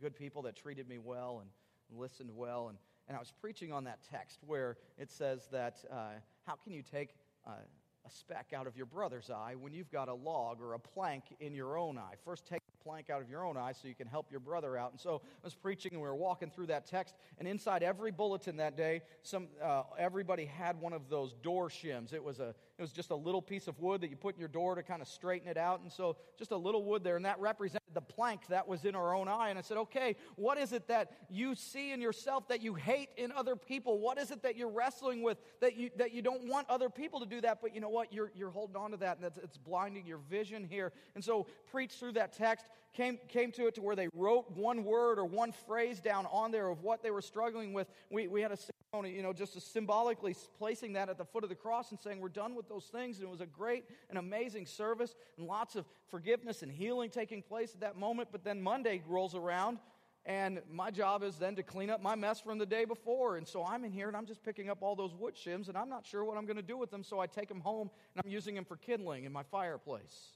Good 0.00 0.14
people 0.14 0.42
that 0.42 0.54
treated 0.54 0.88
me 0.88 0.98
well 0.98 1.40
and 1.40 1.50
listened 1.98 2.30
well. 2.32 2.68
And, 2.68 2.78
and 3.08 3.16
I 3.16 3.20
was 3.20 3.32
preaching 3.40 3.72
on 3.72 3.84
that 3.84 3.98
text 4.08 4.38
where 4.46 4.76
it 4.98 5.10
says 5.10 5.48
that 5.50 5.78
uh, 5.90 6.10
how 6.46 6.54
can 6.54 6.72
you 6.72 6.82
take 6.82 7.16
a 7.46 8.10
speck 8.10 8.52
out 8.54 8.66
of 8.66 8.76
your 8.76 8.86
brother's 8.86 9.30
eye 9.30 9.54
when 9.58 9.74
you've 9.74 9.90
got 9.90 10.08
a 10.08 10.14
log 10.14 10.60
or 10.60 10.74
a 10.74 10.78
plank 10.78 11.24
in 11.40 11.52
your 11.52 11.76
own 11.76 11.98
eye? 11.98 12.14
First, 12.24 12.46
take 12.46 12.62
plank 12.88 13.10
out 13.10 13.20
of 13.20 13.28
your 13.28 13.44
own 13.44 13.58
eye 13.58 13.72
so 13.72 13.86
you 13.86 13.94
can 13.94 14.06
help 14.06 14.30
your 14.30 14.40
brother 14.40 14.74
out. 14.74 14.92
And 14.92 14.98
so 14.98 15.20
I 15.22 15.44
was 15.44 15.54
preaching 15.54 15.92
and 15.92 16.00
we 16.00 16.08
were 16.08 16.16
walking 16.16 16.48
through 16.50 16.68
that 16.68 16.86
text, 16.86 17.14
and 17.38 17.46
inside 17.46 17.82
every 17.82 18.10
bulletin 18.10 18.56
that 18.56 18.78
day, 18.78 19.02
some, 19.22 19.48
uh, 19.62 19.82
everybody 19.98 20.46
had 20.46 20.80
one 20.80 20.94
of 20.94 21.10
those 21.10 21.34
door 21.42 21.68
shims. 21.68 22.14
It 22.14 22.24
was, 22.24 22.40
a, 22.40 22.54
it 22.78 22.80
was 22.80 22.92
just 22.92 23.10
a 23.10 23.14
little 23.14 23.42
piece 23.42 23.68
of 23.68 23.78
wood 23.78 24.00
that 24.00 24.08
you 24.08 24.16
put 24.16 24.36
in 24.36 24.40
your 24.40 24.48
door 24.48 24.74
to 24.74 24.82
kind 24.82 25.02
of 25.02 25.08
straighten 25.08 25.48
it 25.48 25.58
out. 25.58 25.82
And 25.82 25.92
so 25.92 26.16
just 26.38 26.50
a 26.50 26.56
little 26.56 26.82
wood 26.82 27.04
there, 27.04 27.16
and 27.16 27.26
that 27.26 27.38
represented 27.40 27.77
the 27.94 28.00
plank 28.00 28.46
that 28.48 28.66
was 28.66 28.84
in 28.84 28.94
our 28.94 29.14
own 29.14 29.28
eye. 29.28 29.50
And 29.50 29.58
I 29.58 29.62
said, 29.62 29.76
okay, 29.78 30.16
what 30.36 30.58
is 30.58 30.72
it 30.72 30.88
that 30.88 31.12
you 31.28 31.54
see 31.54 31.92
in 31.92 32.00
yourself 32.00 32.48
that 32.48 32.62
you 32.62 32.74
hate 32.74 33.10
in 33.16 33.32
other 33.32 33.56
people? 33.56 33.98
What 33.98 34.18
is 34.18 34.30
it 34.30 34.42
that 34.42 34.56
you're 34.56 34.70
wrestling 34.70 35.22
with 35.22 35.38
that 35.60 35.76
you, 35.76 35.90
that 35.96 36.12
you 36.12 36.22
don't 36.22 36.46
want 36.46 36.68
other 36.68 36.88
people 36.88 37.20
to 37.20 37.26
do 37.26 37.40
that? 37.40 37.60
But 37.60 37.74
you 37.74 37.80
know 37.80 37.88
what? 37.88 38.12
You're, 38.12 38.32
you're 38.34 38.50
holding 38.50 38.76
on 38.76 38.90
to 38.92 38.96
that, 38.98 39.18
and 39.18 39.30
it's 39.42 39.56
blinding 39.56 40.06
your 40.06 40.18
vision 40.30 40.64
here. 40.64 40.92
And 41.14 41.24
so 41.24 41.46
preach 41.70 41.92
through 41.94 42.12
that 42.12 42.32
text 42.32 42.66
came, 42.92 43.18
came 43.28 43.52
to 43.52 43.66
it 43.66 43.74
to 43.76 43.82
where 43.82 43.96
they 43.96 44.08
wrote 44.14 44.50
one 44.50 44.84
word 44.84 45.18
or 45.18 45.24
one 45.24 45.52
phrase 45.52 46.00
down 46.00 46.26
on 46.26 46.50
there 46.50 46.68
of 46.68 46.82
what 46.82 47.02
they 47.02 47.10
were 47.10 47.22
struggling 47.22 47.72
with. 47.72 47.88
We, 48.10 48.28
we 48.28 48.42
had 48.42 48.52
a 48.52 48.56
ceremony, 48.90 49.14
you 49.14 49.22
know, 49.22 49.32
just 49.32 49.72
symbolically 49.72 50.34
placing 50.56 50.94
that 50.94 51.08
at 51.08 51.18
the 51.18 51.24
foot 51.24 51.42
of 51.42 51.50
the 51.50 51.54
cross 51.54 51.90
and 51.90 52.00
saying, 52.00 52.20
We're 52.20 52.28
done 52.28 52.54
with 52.54 52.68
those 52.68 52.86
things. 52.86 53.18
And 53.18 53.26
it 53.26 53.30
was 53.30 53.40
a 53.40 53.46
great 53.46 53.84
and 54.08 54.18
amazing 54.18 54.66
service 54.66 55.14
and 55.36 55.46
lots 55.46 55.76
of 55.76 55.84
forgiveness 56.10 56.62
and 56.62 56.72
healing 56.72 57.10
taking 57.10 57.42
place 57.42 57.74
at 57.74 57.80
that 57.80 57.96
moment. 57.96 58.28
But 58.32 58.44
then 58.44 58.62
Monday 58.62 59.02
rolls 59.06 59.34
around. 59.34 59.78
And 60.26 60.60
my 60.70 60.90
job 60.90 61.22
is 61.22 61.36
then 61.36 61.56
to 61.56 61.62
clean 61.62 61.88
up 61.88 62.02
my 62.02 62.14
mess 62.14 62.38
from 62.38 62.58
the 62.58 62.66
day 62.66 62.84
before. 62.84 63.36
And 63.36 63.48
so 63.48 63.64
I'm 63.64 63.84
in 63.84 63.92
here 63.92 64.08
and 64.08 64.16
I'm 64.16 64.26
just 64.26 64.42
picking 64.42 64.68
up 64.68 64.78
all 64.82 64.94
those 64.94 65.14
wood 65.14 65.34
shims 65.34 65.68
and 65.68 65.76
I'm 65.76 65.88
not 65.88 66.04
sure 66.04 66.22
what 66.22 66.36
I'm 66.36 66.44
going 66.44 66.56
to 66.56 66.62
do 66.62 66.76
with 66.76 66.90
them. 66.90 67.02
So 67.02 67.18
I 67.18 67.26
take 67.26 67.48
them 67.48 67.60
home 67.60 67.88
and 68.14 68.22
I'm 68.22 68.30
using 68.30 68.54
them 68.54 68.66
for 68.66 68.76
kindling 68.76 69.24
in 69.24 69.32
my 69.32 69.42
fireplace 69.42 70.32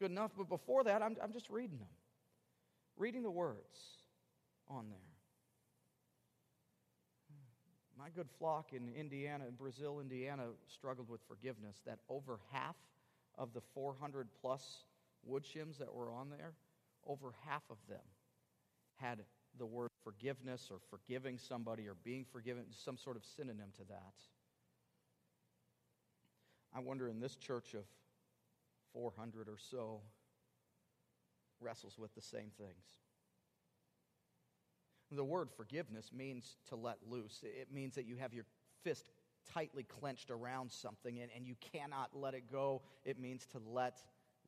good 0.00 0.10
enough. 0.10 0.32
But 0.36 0.48
before 0.48 0.82
that, 0.84 1.02
I'm, 1.02 1.16
I'm 1.22 1.32
just 1.32 1.48
reading 1.50 1.78
them, 1.78 1.88
reading 2.96 3.22
the 3.22 3.30
words 3.30 3.78
on 4.68 4.88
there. 4.90 5.11
My 8.02 8.10
good 8.10 8.28
flock 8.40 8.72
in 8.72 8.88
Indiana, 8.98 9.44
Brazil, 9.56 10.00
Indiana, 10.00 10.46
struggled 10.66 11.08
with 11.08 11.20
forgiveness. 11.28 11.80
That 11.86 12.00
over 12.08 12.40
half 12.50 12.74
of 13.38 13.52
the 13.54 13.60
400 13.74 14.26
plus 14.40 14.82
wood 15.22 15.44
shims 15.44 15.78
that 15.78 15.94
were 15.94 16.10
on 16.10 16.28
there, 16.28 16.54
over 17.06 17.32
half 17.46 17.62
of 17.70 17.76
them 17.88 18.02
had 18.96 19.20
the 19.56 19.66
word 19.66 19.90
forgiveness 20.02 20.68
or 20.68 20.78
forgiving 20.90 21.38
somebody 21.38 21.86
or 21.86 21.94
being 22.02 22.24
forgiven, 22.32 22.64
some 22.72 22.96
sort 22.96 23.16
of 23.16 23.24
synonym 23.24 23.68
to 23.76 23.84
that. 23.84 24.14
I 26.74 26.80
wonder 26.80 27.08
in 27.08 27.20
this 27.20 27.36
church 27.36 27.74
of 27.74 27.84
400 28.94 29.48
or 29.48 29.58
so 29.70 30.00
wrestles 31.60 32.00
with 32.00 32.12
the 32.16 32.22
same 32.22 32.50
things. 32.58 32.98
The 35.14 35.24
word 35.24 35.50
forgiveness 35.54 36.10
means 36.12 36.56
to 36.68 36.76
let 36.76 36.96
loose. 37.06 37.40
It 37.42 37.68
means 37.72 37.94
that 37.96 38.06
you 38.06 38.16
have 38.16 38.32
your 38.32 38.46
fist 38.82 39.10
tightly 39.52 39.82
clenched 39.82 40.30
around 40.30 40.72
something 40.72 41.20
and, 41.20 41.30
and 41.36 41.46
you 41.46 41.54
cannot 41.72 42.10
let 42.14 42.34
it 42.34 42.50
go. 42.50 42.80
It 43.04 43.18
means 43.18 43.46
to 43.52 43.60
let 43.66 44.02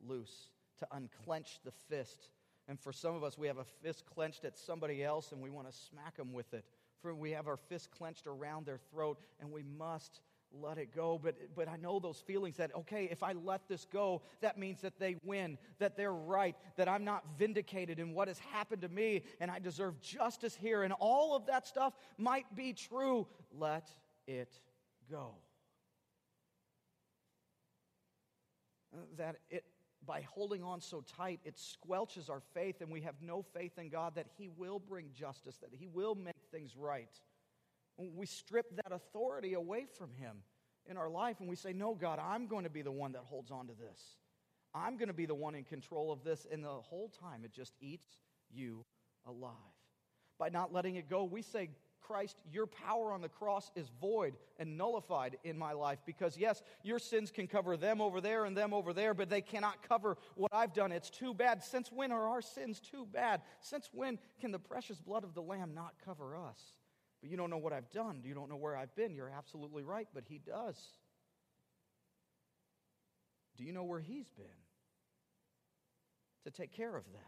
loose, 0.05 0.49
to 0.79 0.87
unclench 0.91 1.59
the 1.63 1.71
fist. 1.71 2.29
And 2.67 2.79
for 2.79 2.91
some 2.91 3.15
of 3.15 3.23
us, 3.23 3.37
we 3.37 3.47
have 3.47 3.59
a 3.59 3.65
fist 3.83 4.05
clenched 4.05 4.43
at 4.43 4.57
somebody 4.57 5.03
else 5.03 5.31
and 5.31 5.41
we 5.41 5.51
want 5.51 5.69
to 5.69 5.77
smack 5.77 6.17
them 6.17 6.33
with 6.33 6.53
it. 6.53 6.65
For 7.01 7.13
we 7.13 7.31
have 7.31 7.47
our 7.47 7.57
fist 7.57 7.91
clenched 7.91 8.25
around 8.25 8.65
their 8.65 8.79
throat 8.91 9.19
and 9.39 9.51
we 9.51 9.61
must 9.61 10.21
let 10.51 10.77
it 10.77 10.95
go. 10.95 11.19
But, 11.21 11.35
but 11.55 11.67
I 11.67 11.77
know 11.77 11.99
those 11.99 12.19
feelings 12.19 12.57
that, 12.57 12.73
okay, 12.75 13.07
if 13.11 13.23
I 13.23 13.33
let 13.33 13.67
this 13.67 13.85
go, 13.91 14.21
that 14.41 14.57
means 14.57 14.81
that 14.81 14.99
they 14.99 15.15
win, 15.23 15.57
that 15.79 15.97
they're 15.97 16.13
right, 16.13 16.55
that 16.77 16.87
I'm 16.87 17.03
not 17.03 17.23
vindicated 17.37 17.99
in 17.99 18.13
what 18.13 18.27
has 18.27 18.39
happened 18.39 18.81
to 18.81 18.89
me, 18.89 19.23
and 19.39 19.49
I 19.51 19.59
deserve 19.59 19.99
justice 20.01 20.55
here. 20.55 20.83
And 20.83 20.93
all 20.99 21.35
of 21.35 21.47
that 21.47 21.67
stuff 21.67 21.93
might 22.17 22.55
be 22.55 22.73
true. 22.73 23.27
Let 23.51 23.89
it 24.27 24.59
go. 25.09 25.35
That 29.17 29.37
it, 29.49 29.65
by 30.05 30.21
holding 30.21 30.63
on 30.63 30.79
so 30.81 31.03
tight, 31.17 31.39
it 31.43 31.57
squelches 31.57 32.29
our 32.29 32.41
faith, 32.53 32.81
and 32.81 32.91
we 32.91 33.01
have 33.01 33.15
no 33.21 33.41
faith 33.41 33.77
in 33.77 33.89
God 33.89 34.15
that 34.15 34.27
He 34.37 34.49
will 34.49 34.79
bring 34.79 35.07
justice, 35.13 35.57
that 35.57 35.71
He 35.73 35.87
will 35.87 36.15
make 36.15 36.35
things 36.51 36.75
right 36.77 37.09
we 37.97 38.25
strip 38.25 38.75
that 38.75 38.91
authority 38.91 39.53
away 39.53 39.85
from 39.97 40.11
Him 40.13 40.37
in 40.87 40.97
our 40.97 41.09
life 41.09 41.39
and 41.39 41.49
we 41.49 41.55
say, 41.55 41.73
No, 41.73 41.95
God, 41.95 42.19
I'm 42.19 42.47
going 42.47 42.63
to 42.63 42.69
be 42.69 42.81
the 42.81 42.91
one 42.91 43.13
that 43.13 43.23
holds 43.23 43.51
on 43.51 43.67
to 43.67 43.73
this. 43.73 43.99
I'm 44.73 44.97
going 44.97 45.07
to 45.07 45.13
be 45.13 45.25
the 45.25 45.35
one 45.35 45.55
in 45.55 45.63
control 45.63 46.11
of 46.11 46.23
this. 46.23 46.45
And 46.51 46.63
the 46.63 46.67
whole 46.67 47.09
time, 47.09 47.45
it 47.45 47.53
just 47.53 47.73
eats 47.79 48.07
you 48.51 48.85
alive. 49.25 49.51
By 50.37 50.49
not 50.49 50.73
letting 50.73 50.95
it 50.95 51.09
go, 51.09 51.23
we 51.23 51.41
say, 51.41 51.69
Christ, 52.01 52.37
your 52.51 52.67
power 52.67 53.11
on 53.11 53.21
the 53.21 53.29
cross 53.29 53.71
is 53.75 53.89
void 53.99 54.35
and 54.59 54.77
nullified 54.77 55.37
in 55.43 55.57
my 55.57 55.71
life 55.71 55.99
because, 56.05 56.37
yes, 56.37 56.61
your 56.83 56.99
sins 56.99 57.31
can 57.31 57.47
cover 57.47 57.77
them 57.77 57.99
over 57.99 58.21
there 58.21 58.45
and 58.45 58.55
them 58.55 58.73
over 58.73 58.93
there, 58.93 59.15
but 59.15 59.29
they 59.29 59.41
cannot 59.41 59.87
cover 59.87 60.17
what 60.35 60.53
I've 60.53 60.73
done. 60.73 60.91
It's 60.91 61.09
too 61.09 61.33
bad. 61.33 61.63
Since 61.63 61.91
when 61.91 62.11
are 62.11 62.27
our 62.27 62.41
sins 62.41 62.79
too 62.79 63.07
bad? 63.11 63.41
Since 63.59 63.89
when 63.91 64.19
can 64.39 64.51
the 64.51 64.59
precious 64.59 64.99
blood 64.99 65.23
of 65.23 65.33
the 65.33 65.41
Lamb 65.41 65.73
not 65.73 65.95
cover 66.03 66.37
us? 66.37 66.59
But 67.25 67.31
you 67.31 67.37
don't 67.37 67.49
know 67.49 67.57
what 67.57 67.73
I've 67.73 67.89
done. 67.89 68.21
You 68.23 68.35
don't 68.35 68.51
know 68.51 68.55
where 68.55 68.77
I've 68.77 68.95
been. 68.95 69.15
You're 69.15 69.31
absolutely 69.35 69.81
right, 69.81 70.07
but 70.13 70.25
He 70.27 70.37
does. 70.37 70.77
Do 73.57 73.63
you 73.63 73.73
know 73.73 73.83
where 73.83 73.99
He's 73.99 74.29
been? 74.29 74.45
To 76.43 76.51
take 76.51 76.71
care 76.71 76.95
of 76.95 77.03
that. 77.13 77.21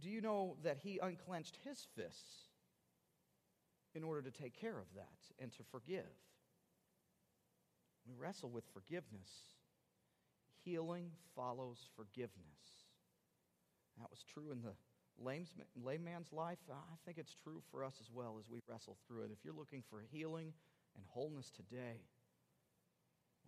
Do 0.00 0.10
you 0.10 0.20
know 0.20 0.56
that 0.64 0.78
he 0.78 0.98
unclenched 1.00 1.58
his 1.62 1.86
fists 1.94 2.48
in 3.94 4.02
order 4.02 4.22
to 4.22 4.32
take 4.32 4.60
care 4.60 4.80
of 4.80 4.86
that 4.96 5.40
and 5.40 5.52
to 5.52 5.62
forgive? 5.70 6.10
We 8.04 8.14
wrestle 8.18 8.50
with 8.50 8.64
forgiveness. 8.72 9.30
Healing 10.64 11.12
follows 11.36 11.88
forgiveness. 11.94 12.88
That 14.00 14.10
was 14.10 14.24
true 14.24 14.50
in 14.50 14.62
the 14.62 14.74
layman's 15.22 16.32
life. 16.32 16.58
I 16.70 16.96
think 17.04 17.18
it's 17.18 17.34
true 17.42 17.60
for 17.70 17.84
us 17.84 17.94
as 18.00 18.10
well 18.12 18.36
as 18.38 18.48
we 18.48 18.60
wrestle 18.68 18.96
through 19.06 19.24
it. 19.24 19.30
If 19.32 19.44
you're 19.44 19.54
looking 19.54 19.82
for 19.90 20.02
healing 20.12 20.52
and 20.94 21.04
wholeness 21.08 21.50
today, 21.50 22.00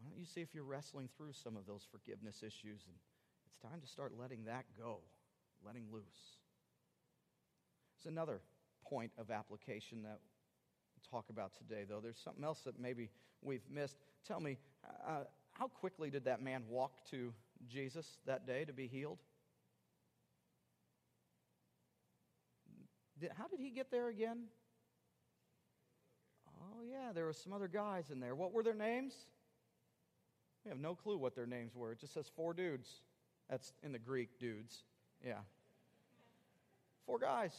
why 0.03 0.11
don't 0.11 0.19
you 0.19 0.27
see 0.27 0.41
if 0.41 0.55
you're 0.55 0.65
wrestling 0.65 1.09
through 1.17 1.33
some 1.33 1.57
of 1.57 1.67
those 1.67 1.87
forgiveness 1.91 2.43
issues 2.43 2.85
and 2.87 2.97
it's 3.47 3.59
time 3.59 3.81
to 3.81 3.87
start 3.87 4.13
letting 4.19 4.45
that 4.45 4.65
go, 4.79 4.99
letting 5.65 5.85
loose. 5.93 6.39
There's 7.97 8.13
another 8.13 8.41
point 8.85 9.13
of 9.19 9.31
application 9.31 10.03
that 10.03 10.19
we'll 10.97 11.21
talk 11.21 11.29
about 11.31 11.53
today, 11.55 11.85
though. 11.89 12.01
There's 12.01 12.19
something 12.19 12.45
else 12.45 12.61
that 12.61 12.81
maybe 12.81 13.11
we've 13.43 13.69
missed. 13.71 13.97
Tell 14.27 14.41
me, 14.41 14.59
uh, 15.07 15.25
how 15.53 15.69
quickly 15.69 16.11
did 16.11 16.25
that 16.25 16.43
man 16.43 16.63
walk 16.69 16.93
to 17.11 17.33
Jesus 17.69 18.19
that 18.27 18.47
day 18.47 18.65
to 18.65 18.73
be 18.73 18.87
healed? 18.87 19.19
Did, 23.21 23.31
how 23.37 23.47
did 23.47 23.61
he 23.61 23.71
get 23.71 23.91
there 23.91 24.09
again? 24.09 24.45
Oh, 26.63 26.83
yeah, 26.83 27.13
there 27.13 27.27
were 27.27 27.33
some 27.33 27.53
other 27.53 27.69
guys 27.69 28.11
in 28.11 28.21
there. 28.21 28.35
What 28.35 28.53
were 28.53 28.63
their 28.63 28.75
names? 28.75 29.15
We 30.65 30.71
have 30.71 30.79
no 30.79 30.95
clue 30.95 31.19
what 31.19 31.35
their 31.35 31.47
names 31.47 31.75
were. 31.75 31.93
It 31.93 32.01
just 32.01 32.15
says 32.15 32.31
four 32.35 32.55
dudes. 32.55 32.89
That's 33.49 33.73
in 33.83 33.93
the 33.93 33.99
Greek, 33.99 34.39
dudes. 34.39 34.85
Yeah. 35.25 35.39
Four 37.07 37.19
guys 37.19 37.53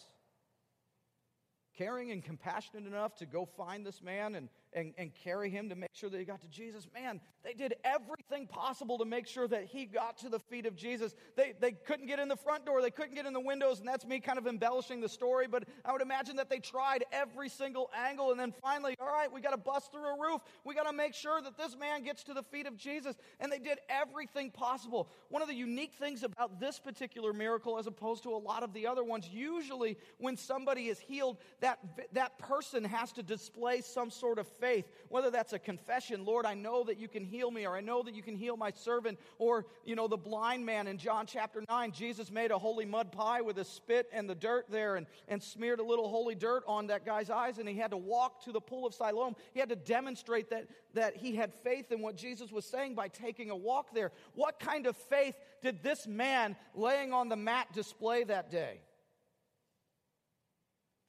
caring 1.78 2.12
and 2.12 2.24
compassionate 2.24 2.86
enough 2.86 3.16
to 3.16 3.26
go 3.26 3.46
find 3.46 3.86
this 3.86 4.02
man 4.02 4.36
and, 4.36 4.50
and, 4.74 4.94
and 4.98 5.12
carry 5.24 5.50
him 5.50 5.70
to 5.70 5.76
make 5.76 5.90
sure 5.94 6.10
that 6.10 6.18
he 6.18 6.26
got 6.26 6.42
to 6.42 6.48
Jesus. 6.48 6.88
Man, 6.94 7.20
they 7.44 7.54
did 7.54 7.76
everything 7.84 8.48
possible 8.48 8.98
to 9.00 9.06
make 9.06 9.28
sure 9.28 9.48
that 9.48 9.66
he 9.66 9.86
got 9.86 10.18
to 10.20 10.30
the 10.30 10.40
feet 10.40 10.66
of 10.66 10.76
Jesus. 10.76 11.16
They, 11.36 11.54
they 11.60 11.72
couldn't 11.72 12.08
get 12.08 12.20
in 12.20 12.28
the 12.28 12.36
front 12.36 12.66
door, 12.66 12.82
they 12.82 12.92
couldn't 12.92 13.16
get 13.16 13.26
in 13.26 13.34
the 13.34 13.40
windows, 13.40 13.80
and 13.80 13.88
that's 13.88 14.06
me 14.06 14.20
kind 14.20 14.38
of 14.38 14.48
embellishing 14.48 15.02
the 15.02 15.10
story, 15.10 15.48
but 15.48 15.66
I 15.84 15.92
would 15.92 16.02
imagine 16.02 16.36
that 16.38 16.50
they 16.50 16.60
tried 16.60 17.04
every 17.12 17.50
single 17.50 17.90
angle, 17.96 18.32
and 18.32 18.40
then 18.40 18.54
finally, 18.62 18.96
all 19.00 19.08
right, 19.08 19.32
we 19.32 19.42
got 19.42 19.52
to 19.52 19.58
bust 19.58 19.92
through 19.92 20.06
a 20.06 20.20
roof. 20.20 20.42
We 20.64 20.76
got 20.76 20.90
to 20.90 20.94
make 20.94 21.14
sure 21.14 21.42
that 21.42 21.58
this 21.58 21.76
man 21.78 22.04
gets 22.04 22.24
to 22.26 22.34
the 22.34 22.44
feet 22.44 22.68
of 22.68 22.78
Jesus. 22.78 23.16
And 23.40 23.52
they 23.52 23.60
did 23.60 23.80
everything 23.90 24.52
possible. 24.52 25.10
One 25.30 25.42
of 25.42 25.48
the 25.48 25.56
unique 25.56 25.94
things 25.94 26.24
about 26.24 26.60
this 26.60 26.80
particular 26.80 27.34
miracle, 27.34 27.78
as 27.78 27.88
opposed 27.88 28.24
to 28.24 28.30
a 28.30 28.38
lot 28.38 28.64
of 28.64 28.74
the 28.74 28.88
other 28.88 29.04
ones, 29.04 29.28
usually 29.32 29.98
when 30.18 30.38
somebody 30.38 30.88
is 30.88 31.00
healed, 31.00 31.38
that, 31.60 31.80
that 32.14 32.38
person 32.40 32.84
has 32.84 33.12
to 33.14 33.24
display 33.24 33.82
some 33.82 34.10
sort 34.10 34.40
of 34.40 34.48
faith, 34.62 34.86
whether 35.10 35.30
that's 35.30 35.52
a 35.52 35.60
confession, 35.60 36.24
Lord, 36.24 36.46
I 36.46 36.54
know 36.54 36.86
that 36.86 36.98
you 36.98 37.10
can 37.10 37.26
heal 37.26 37.52
me, 37.52 37.66
or 37.66 37.76
I 37.76 37.82
know 37.82 38.04
that 38.04 38.14
you 38.14 38.22
can 38.22 38.36
heal 38.36 38.56
my 38.56 38.72
servant, 38.72 39.20
or, 39.40 39.66
you 39.84 39.96
know, 39.96 40.08
the 40.08 40.16
blind 40.16 40.66
man 40.66 40.88
in 40.88 40.98
John 40.98 41.26
chapter 41.26 41.64
9, 41.68 41.92
Jesus 41.92 42.32
made 42.32 42.52
a 42.52 42.58
holy 42.58 42.86
mud 42.86 43.12
pie 43.12 43.42
with 43.42 43.58
a 43.58 43.66
spit 43.66 44.08
and 44.14 44.30
the 44.30 44.36
dirt 44.36 44.68
there 44.70 44.96
and, 44.96 45.08
and 45.28 45.42
smeared 45.42 45.80
a 45.80 45.84
little 45.84 46.08
holy 46.08 46.36
dirt 46.36 46.64
on 46.68 46.88
that 46.88 47.06
guy's 47.06 47.30
eyes, 47.30 47.58
and 47.58 47.68
he 47.68 47.76
had 47.76 47.92
to 47.92 47.98
walk 47.98 48.44
to 48.46 48.52
the 48.52 48.62
pool 48.62 48.86
of 48.86 48.94
Siloam. 48.94 49.36
He 49.54 49.60
had 49.60 49.70
to 49.70 49.76
demonstrate 49.76 50.52
that, 50.52 50.68
that 50.94 51.18
he 51.18 51.36
had 51.36 51.54
faith 51.64 51.92
in 51.92 52.02
what 52.02 52.16
Jesus 52.16 52.52
was 52.52 52.66
saying 52.66 52.96
by 52.96 53.08
taking 53.08 53.50
a 53.50 53.56
walk 53.56 53.94
there. 53.94 54.12
What 54.36 54.60
kind 54.60 54.86
of 54.86 54.96
faith 54.96 55.36
did 55.62 55.82
this 55.82 56.08
man 56.08 56.56
laying 56.76 57.12
on 57.12 57.28
the 57.28 57.36
mat 57.36 57.74
display 57.74 58.24
that 58.26 58.52
day? 58.52 58.82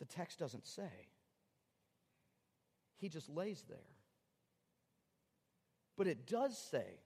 The 0.01 0.07
text 0.07 0.41
doesn't 0.41 0.67
say. 0.67 1.12
He 3.03 3.09
just 3.09 3.29
lays 3.29 3.65
there. 3.69 3.89
But 5.99 6.07
it 6.07 6.25
does 6.25 6.57
say 6.57 7.01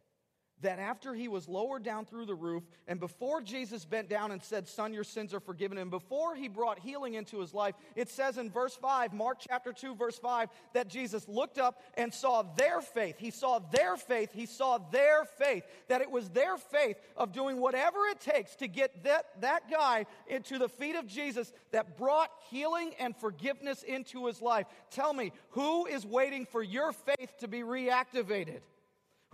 that 0.62 0.79
after 0.79 1.14
he 1.14 1.29
was 1.29 1.49
lowered 1.49 1.83
down 1.83 2.07
through 2.07 2.27
the 2.27 2.35
roof, 2.35 2.62
and 2.88 2.99
before 2.99 3.42
Jesus 3.42 3.85
bent 3.85 4.09
down 4.09 4.31
and 4.33 4.42
said, 4.42 4.66
Son, 4.66 4.92
your 4.95 5.05
sins 5.05 5.35
are 5.35 5.40
forgiven, 5.40 5.77
and 5.79 5.90
before 5.90 6.35
he 6.35 6.49
brought 6.49 6.79
healing 6.79 7.14
into 7.14 7.40
his 7.40 7.53
life, 7.53 7.75
it 7.95 8.09
says 8.09 8.38
in 8.38 8.51
verse 8.51 8.75
5, 8.75 9.12
Mark 9.12 9.38
chapter 9.47 9.73
2, 9.73 9.95
verse 9.95 10.19
5, 10.19 10.49
that 10.73 10.88
Jesus 10.88 11.29
looked 11.29 11.59
up 11.59 11.83
and 11.95 12.12
saw 12.12 12.42
their 12.42 12.81
faith. 12.81 13.16
He 13.19 13.31
saw 13.31 13.59
their 13.59 13.97
faith. 13.97 14.31
He 14.33 14.47
saw 14.47 14.79
their 14.79 15.25
faith. 15.25 15.64
That 15.88 16.01
it 16.01 16.11
was 16.11 16.31
their 16.31 16.57
faith 16.57 16.97
of 17.16 17.33
doing 17.33 17.61
whatever 17.61 17.99
it 18.11 18.21
takes 18.21 18.57
to 18.57 18.69
get 18.69 19.05
that, 19.05 19.27
that 19.40 19.71
guy 19.71 20.07
into 20.27 20.59
the 20.59 20.69
feet 20.69 20.97
of 20.97 21.07
Jesus 21.07 21.53
that 21.73 21.99
brought 21.99 22.31
healing 22.51 22.92
and 22.99 23.14
forgiveness 23.16 23.83
into 23.83 24.27
his 24.27 24.40
life. 24.40 24.66
Tell 24.90 25.12
me, 25.12 25.33
who 25.51 25.87
is 25.87 26.07
waiting 26.07 26.47
for 26.47 26.62
your 26.62 26.92
faith 26.92 27.37
to 27.40 27.49
be 27.49 27.61
reactivated? 27.61 28.61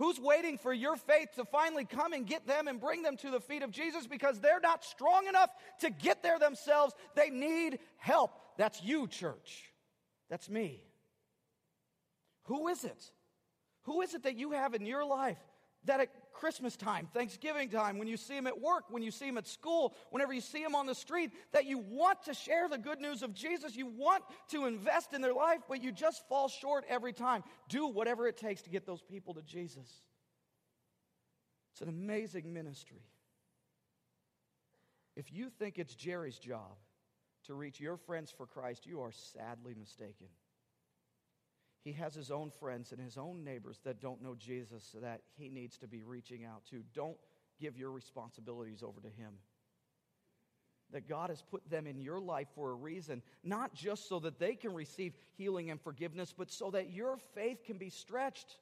Who's 0.03 0.19
waiting 0.19 0.57
for 0.57 0.73
your 0.73 0.97
faith 0.97 1.29
to 1.37 1.45
finally 1.45 1.85
come 1.85 2.11
and 2.11 2.27
get 2.27 2.45
them 2.45 2.67
and 2.67 2.77
bring 2.77 3.03
them 3.03 3.15
to 3.15 3.31
the 3.31 3.39
feet 3.39 3.63
of 3.63 3.71
Jesus 3.71 4.05
because 4.05 4.37
they're 4.41 4.59
not 4.59 4.83
strong 4.83 5.27
enough 5.27 5.49
to 5.79 5.89
get 5.89 6.21
there 6.21 6.37
themselves? 6.37 6.93
They 7.15 7.29
need 7.29 7.79
help. 7.95 8.37
That's 8.57 8.83
you, 8.83 9.07
church. 9.07 9.71
That's 10.29 10.49
me. 10.49 10.83
Who 12.47 12.67
is 12.67 12.83
it? 12.83 13.11
Who 13.83 14.01
is 14.01 14.13
it 14.13 14.23
that 14.23 14.35
you 14.35 14.51
have 14.51 14.73
in 14.73 14.85
your 14.85 15.05
life 15.05 15.39
that 15.85 16.01
at 16.01 16.09
Christmas 16.33 16.75
time, 16.75 17.07
Thanksgiving 17.13 17.69
time, 17.69 17.97
when 17.97 18.07
you 18.07 18.17
see 18.17 18.35
them 18.35 18.47
at 18.47 18.59
work, 18.59 18.85
when 18.89 19.03
you 19.03 19.11
see 19.11 19.27
them 19.27 19.37
at 19.37 19.47
school, 19.47 19.95
whenever 20.09 20.33
you 20.33 20.41
see 20.41 20.61
them 20.61 20.75
on 20.75 20.85
the 20.85 20.95
street, 20.95 21.31
that 21.51 21.65
you 21.65 21.77
want 21.77 22.23
to 22.23 22.33
share 22.33 22.67
the 22.67 22.77
good 22.77 22.99
news 22.99 23.23
of 23.23 23.33
Jesus, 23.33 23.75
you 23.75 23.87
want 23.87 24.23
to 24.49 24.65
invest 24.65 25.13
in 25.13 25.21
their 25.21 25.33
life, 25.33 25.61
but 25.67 25.81
you 25.81 25.91
just 25.91 26.27
fall 26.27 26.47
short 26.47 26.85
every 26.89 27.13
time. 27.13 27.43
Do 27.69 27.87
whatever 27.87 28.27
it 28.27 28.37
takes 28.37 28.61
to 28.63 28.69
get 28.69 28.85
those 28.85 29.01
people 29.01 29.33
to 29.35 29.41
Jesus. 29.41 29.89
It's 31.71 31.81
an 31.81 31.89
amazing 31.89 32.53
ministry. 32.53 33.01
If 35.15 35.31
you 35.31 35.49
think 35.49 35.79
it's 35.79 35.95
Jerry's 35.95 36.37
job 36.37 36.77
to 37.45 37.53
reach 37.53 37.79
your 37.79 37.97
friends 37.97 38.31
for 38.35 38.45
Christ, 38.45 38.85
you 38.85 39.01
are 39.01 39.11
sadly 39.11 39.75
mistaken 39.77 40.27
he 41.83 41.91
has 41.93 42.15
his 42.15 42.31
own 42.31 42.49
friends 42.49 42.91
and 42.91 43.01
his 43.01 43.17
own 43.17 43.43
neighbors 43.43 43.79
that 43.83 43.99
don't 43.99 44.21
know 44.21 44.35
Jesus 44.35 44.95
that 45.01 45.21
he 45.35 45.49
needs 45.49 45.77
to 45.79 45.87
be 45.87 46.01
reaching 46.01 46.45
out 46.45 46.65
to. 46.69 46.81
Don't 46.93 47.17
give 47.59 47.77
your 47.77 47.91
responsibilities 47.91 48.83
over 48.83 49.01
to 49.01 49.09
him. 49.09 49.33
That 50.91 51.09
God 51.09 51.29
has 51.29 51.41
put 51.41 51.69
them 51.69 51.85
in 51.85 51.99
your 51.99 52.21
life 52.21 52.47
for 52.55 52.71
a 52.71 52.75
reason, 52.75 53.21
not 53.43 53.73
just 53.73 54.07
so 54.07 54.19
that 54.19 54.39
they 54.39 54.55
can 54.55 54.73
receive 54.73 55.13
healing 55.37 55.71
and 55.71 55.81
forgiveness, 55.81 56.33
but 56.37 56.51
so 56.51 56.71
that 56.71 56.91
your 56.91 57.17
faith 57.35 57.63
can 57.65 57.77
be 57.77 57.89
stretched, 57.89 58.57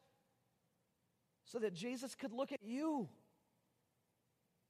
so 1.46 1.60
that 1.60 1.74
Jesus 1.74 2.16
could 2.16 2.32
look 2.32 2.52
at 2.52 2.64
you 2.64 3.08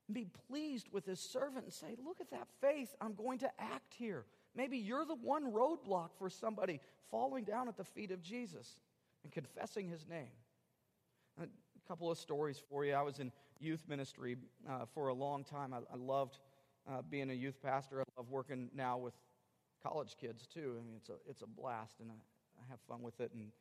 and 0.07 0.15
be 0.15 0.27
pleased 0.49 0.89
with 0.91 1.05
his 1.05 1.19
servant 1.19 1.65
and 1.65 1.73
say, 1.73 1.95
Look 2.03 2.19
at 2.19 2.31
that 2.31 2.47
faith. 2.59 2.93
I'm 2.99 3.13
going 3.13 3.39
to 3.39 3.51
act 3.59 3.93
here. 3.93 4.25
Maybe 4.55 4.77
you're 4.77 5.05
the 5.05 5.15
one 5.15 5.51
roadblock 5.51 6.09
for 6.17 6.29
somebody 6.29 6.79
falling 7.09 7.43
down 7.43 7.67
at 7.67 7.77
the 7.77 7.83
feet 7.83 8.11
of 8.11 8.21
Jesus 8.21 8.75
and 9.23 9.31
confessing 9.31 9.87
his 9.87 10.05
name. 10.07 10.31
A 11.41 11.47
couple 11.87 12.11
of 12.11 12.17
stories 12.17 12.61
for 12.69 12.85
you. 12.85 12.93
I 12.93 13.01
was 13.01 13.19
in 13.19 13.31
youth 13.59 13.83
ministry 13.87 14.37
uh, 14.69 14.85
for 14.93 15.07
a 15.07 15.13
long 15.13 15.43
time. 15.43 15.73
I, 15.73 15.77
I 15.77 15.97
loved 15.97 16.39
uh, 16.89 17.01
being 17.09 17.29
a 17.29 17.33
youth 17.33 17.61
pastor. 17.61 18.01
I 18.01 18.03
love 18.17 18.29
working 18.29 18.69
now 18.75 18.97
with 18.97 19.13
college 19.83 20.15
kids 20.19 20.47
too. 20.47 20.75
I 20.79 20.85
mean, 20.85 20.95
it's 20.97 21.09
a, 21.09 21.15
it's 21.29 21.41
a 21.41 21.47
blast, 21.47 21.99
and 21.99 22.09
I, 22.11 22.15
I 22.61 22.69
have 22.69 22.79
fun 22.87 23.01
with 23.01 23.19
it. 23.19 23.31
And 23.33 23.51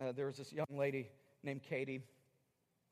uh, 0.00 0.12
there 0.12 0.26
was 0.26 0.36
this 0.36 0.52
young 0.52 0.66
lady 0.70 1.08
named 1.42 1.62
Katie, 1.62 2.02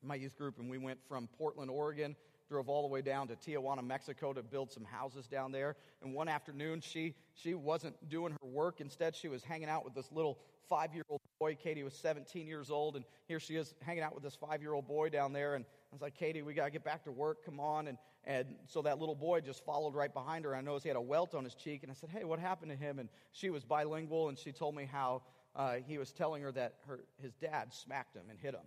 my 0.03 0.14
youth 0.14 0.37
group, 0.37 0.59
and 0.59 0.71
we 0.71 0.79
went 0.79 0.99
from 1.09 1.29
Portland, 1.38 1.71
Oregon, 1.71 2.16
drove 2.49 2.69
all 2.69 2.83
the 2.83 2.89
way 2.89 3.03
down 3.03 3.29
to 3.29 3.37
Tijuana, 3.37 3.85
Mexico 3.85 4.33
to 4.33 4.43
build 4.43 4.71
some 4.71 4.85
houses 4.85 5.27
down 5.27 5.53
there. 5.53 5.77
And 6.03 6.15
one 6.15 6.29
afternoon, 6.29 6.81
she, 6.81 7.15
she 7.35 7.55
wasn't 7.55 7.97
doing 8.09 8.33
her 8.33 8.47
work. 8.47 8.81
Instead, 8.81 9.17
she 9.17 9.29
was 9.29 9.43
hanging 9.43 9.69
out 9.69 9.85
with 9.85 9.95
this 9.95 10.11
little 10.13 10.39
five 10.69 10.95
year 10.95 11.05
old 11.09 11.21
boy. 11.41 11.57
Katie 11.57 11.83
was 11.83 11.95
17 11.95 12.47
years 12.47 12.71
old, 12.71 12.97
and 12.97 13.05
here 13.27 13.41
she 13.41 13.57
is 13.57 13.75
hanging 13.83 14.03
out 14.03 14.15
with 14.15 14.23
this 14.23 14.37
five 14.37 14.63
year 14.63 14.73
old 14.73 14.87
boy 14.87 15.09
down 15.09 15.33
there. 15.33 15.55
And 15.55 15.65
I 15.65 15.95
was 15.95 16.03
like, 16.03 16.15
Katie, 16.15 16.43
we 16.43 16.55
got 16.55 16.67
to 16.67 16.71
get 16.71 16.85
back 16.85 17.05
to 17.05 17.13
work. 17.13 17.45
Come 17.45 17.61
on. 17.61 17.89
And, 17.89 17.99
and 18.25 18.47
so 18.67 18.83
that 18.83 18.99
little 18.99 19.15
boy 19.15 19.41
just 19.41 19.65
followed 19.65 19.95
right 19.95 20.13
behind 20.13 20.45
her. 20.45 20.55
I 20.55 20.61
noticed 20.61 20.85
he 20.85 20.89
had 20.89 20.97
a 20.97 21.01
welt 21.01 21.35
on 21.35 21.45
his 21.45 21.55
cheek. 21.55 21.83
And 21.83 21.91
I 21.91 21.95
said, 21.95 22.11
Hey, 22.11 22.25
what 22.25 22.39
happened 22.39 22.71
to 22.71 22.77
him? 22.77 22.99
And 22.99 23.09
she 23.33 23.51
was 23.51 23.65
bilingual, 23.65 24.29
and 24.29 24.39
she 24.39 24.53
told 24.53 24.75
me 24.75 24.89
how 24.91 25.23
uh, 25.55 25.77
he 25.87 25.99
was 25.99 26.13
telling 26.13 26.43
her 26.43 26.53
that 26.53 26.75
her, 26.87 27.01
his 27.21 27.35
dad 27.35 27.73
smacked 27.73 28.15
him 28.15 28.25
and 28.31 28.39
hit 28.39 28.55
him 28.55 28.67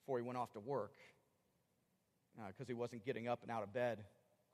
before 0.00 0.18
he 0.18 0.24
went 0.24 0.36
off 0.38 0.52
to 0.52 0.60
work 0.60 0.92
because 2.36 2.66
uh, 2.66 2.68
he 2.68 2.74
wasn't 2.74 3.04
getting 3.04 3.28
up 3.28 3.42
and 3.42 3.50
out 3.50 3.62
of 3.62 3.72
bed 3.72 4.04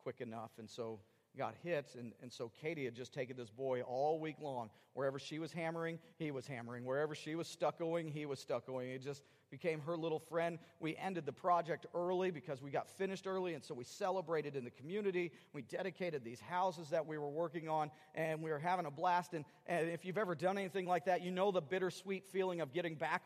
quick 0.03 0.21
enough. 0.21 0.51
And 0.59 0.69
so 0.69 1.01
got 1.37 1.55
hit. 1.63 1.95
And, 1.99 2.13
and 2.21 2.33
so 2.33 2.51
Katie 2.61 2.85
had 2.85 2.95
just 2.95 3.15
taken 3.15 3.37
this 3.37 3.51
boy 3.51 3.83
all 3.83 4.19
week 4.19 4.37
long. 4.41 4.71
Wherever 4.95 5.19
she 5.19 5.39
was 5.39 5.53
hammering, 5.53 5.99
he 6.19 6.31
was 6.33 6.47
hammering. 6.47 6.85
Wherever 6.85 7.15
she 7.15 7.37
was 7.37 7.47
stuccoing, 7.47 8.11
he 8.11 8.27
was 8.27 8.45
stuccoing. 8.45 8.95
It 8.95 9.03
just 9.03 9.23
became 9.51 9.81
her 9.81 9.97
little 9.97 10.19
friend. 10.19 10.59
We 10.81 10.97
ended 10.97 11.25
the 11.25 11.33
project 11.33 11.87
early 11.95 12.31
because 12.31 12.61
we 12.61 12.71
got 12.71 12.89
finished 12.89 13.27
early. 13.27 13.55
And 13.55 13.63
so 13.63 13.75
we 13.75 13.85
celebrated 13.85 14.57
in 14.57 14.65
the 14.65 14.71
community. 14.71 15.31
We 15.53 15.63
dedicated 15.63 16.25
these 16.25 16.41
houses 16.41 16.91
that 16.91 17.07
we 17.07 17.17
were 17.17 17.31
working 17.31 17.69
on. 17.69 17.91
And 18.15 18.43
we 18.43 18.51
were 18.51 18.59
having 18.59 18.87
a 18.87 18.91
blast. 18.91 19.35
And, 19.35 19.45
and 19.67 19.89
if 19.89 20.05
you've 20.05 20.19
ever 20.19 20.35
done 20.35 20.59
anything 20.59 20.87
like 20.87 21.05
that, 21.05 21.23
you 21.23 21.31
know 21.31 21.53
the 21.53 21.63
bittersweet 21.63 22.27
feeling 22.27 22.61
of 22.61 22.73
getting 22.73 22.97
back 22.97 23.23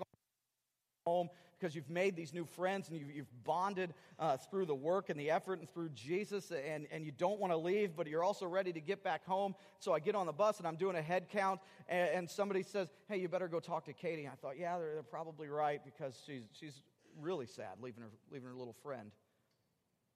home 1.06 1.30
because 1.62 1.76
you've 1.76 1.88
made 1.88 2.16
these 2.16 2.34
new 2.34 2.44
friends 2.44 2.88
and 2.88 2.98
you've, 2.98 3.14
you've 3.14 3.44
bonded 3.44 3.94
uh, 4.18 4.36
through 4.36 4.66
the 4.66 4.74
work 4.74 5.10
and 5.10 5.20
the 5.20 5.30
effort 5.30 5.60
and 5.60 5.70
through 5.70 5.90
Jesus, 5.90 6.50
and, 6.50 6.88
and 6.90 7.04
you 7.04 7.12
don't 7.12 7.38
want 7.38 7.52
to 7.52 7.56
leave, 7.56 7.94
but 7.94 8.08
you're 8.08 8.24
also 8.24 8.46
ready 8.46 8.72
to 8.72 8.80
get 8.80 9.04
back 9.04 9.24
home. 9.24 9.54
So 9.78 9.92
I 9.92 10.00
get 10.00 10.16
on 10.16 10.26
the 10.26 10.32
bus 10.32 10.58
and 10.58 10.66
I'm 10.66 10.74
doing 10.74 10.96
a 10.96 11.02
head 11.02 11.28
count, 11.28 11.60
and, 11.86 12.10
and 12.10 12.30
somebody 12.30 12.64
says, 12.64 12.88
Hey, 13.08 13.18
you 13.18 13.28
better 13.28 13.46
go 13.46 13.60
talk 13.60 13.84
to 13.84 13.92
Katie. 13.92 14.26
I 14.26 14.34
thought, 14.34 14.58
Yeah, 14.58 14.76
they're, 14.76 14.94
they're 14.94 15.02
probably 15.04 15.46
right 15.46 15.80
because 15.84 16.20
she's, 16.26 16.48
she's 16.52 16.82
really 17.20 17.46
sad 17.46 17.74
leaving 17.80 18.02
her, 18.02 18.10
leaving 18.32 18.48
her 18.48 18.56
little 18.56 18.74
friend. 18.82 19.12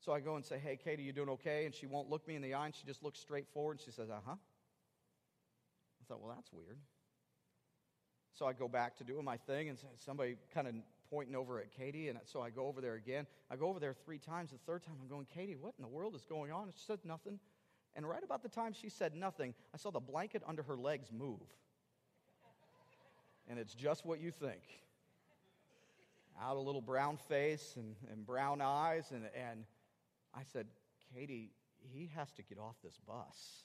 So 0.00 0.10
I 0.10 0.18
go 0.18 0.34
and 0.34 0.44
say, 0.44 0.58
Hey, 0.58 0.76
Katie, 0.82 1.04
you 1.04 1.12
doing 1.12 1.28
okay? 1.28 1.64
And 1.64 1.72
she 1.72 1.86
won't 1.86 2.10
look 2.10 2.26
me 2.26 2.34
in 2.34 2.42
the 2.42 2.54
eye, 2.54 2.66
and 2.66 2.74
she 2.74 2.84
just 2.84 3.04
looks 3.04 3.20
straight 3.20 3.46
forward 3.54 3.78
and 3.78 3.80
she 3.80 3.92
says, 3.92 4.10
Uh 4.10 4.18
huh. 4.26 4.34
I 4.34 6.04
thought, 6.08 6.20
Well, 6.20 6.32
that's 6.34 6.52
weird. 6.52 6.78
So 8.34 8.46
I 8.46 8.52
go 8.52 8.66
back 8.66 8.96
to 8.96 9.04
doing 9.04 9.24
my 9.24 9.36
thing, 9.36 9.68
and 9.68 9.78
somebody 9.96 10.36
kind 10.52 10.66
of 10.66 10.74
pointing 11.10 11.34
over 11.34 11.60
at 11.60 11.72
Katie, 11.76 12.08
and 12.08 12.18
so 12.24 12.40
I 12.40 12.50
go 12.50 12.66
over 12.66 12.80
there 12.80 12.94
again. 12.94 13.26
I 13.50 13.56
go 13.56 13.68
over 13.68 13.80
there 13.80 13.94
three 14.04 14.18
times. 14.18 14.50
The 14.50 14.58
third 14.66 14.84
time, 14.84 14.94
I'm 15.02 15.08
going, 15.08 15.26
Katie, 15.34 15.56
what 15.56 15.74
in 15.78 15.82
the 15.82 15.88
world 15.88 16.14
is 16.14 16.24
going 16.28 16.52
on? 16.52 16.64
And 16.64 16.72
she 16.74 16.84
said 16.86 17.00
nothing. 17.04 17.38
And 17.94 18.06
right 18.06 18.22
about 18.22 18.42
the 18.42 18.48
time 18.48 18.74
she 18.74 18.90
said 18.90 19.14
nothing, 19.14 19.54
I 19.74 19.78
saw 19.78 19.90
the 19.90 20.00
blanket 20.00 20.42
under 20.46 20.62
her 20.64 20.76
legs 20.76 21.08
move. 21.10 21.40
And 23.48 23.58
it's 23.58 23.74
just 23.74 24.04
what 24.04 24.20
you 24.20 24.30
think. 24.30 24.60
Out 26.40 26.56
a 26.56 26.60
little 26.60 26.82
brown 26.82 27.16
face 27.28 27.74
and, 27.76 27.94
and 28.12 28.26
brown 28.26 28.60
eyes. 28.60 29.12
And, 29.12 29.24
and 29.34 29.64
I 30.34 30.42
said, 30.52 30.66
Katie, 31.14 31.52
he 31.80 32.10
has 32.14 32.30
to 32.32 32.42
get 32.42 32.58
off 32.58 32.74
this 32.84 32.98
bus. 33.06 33.64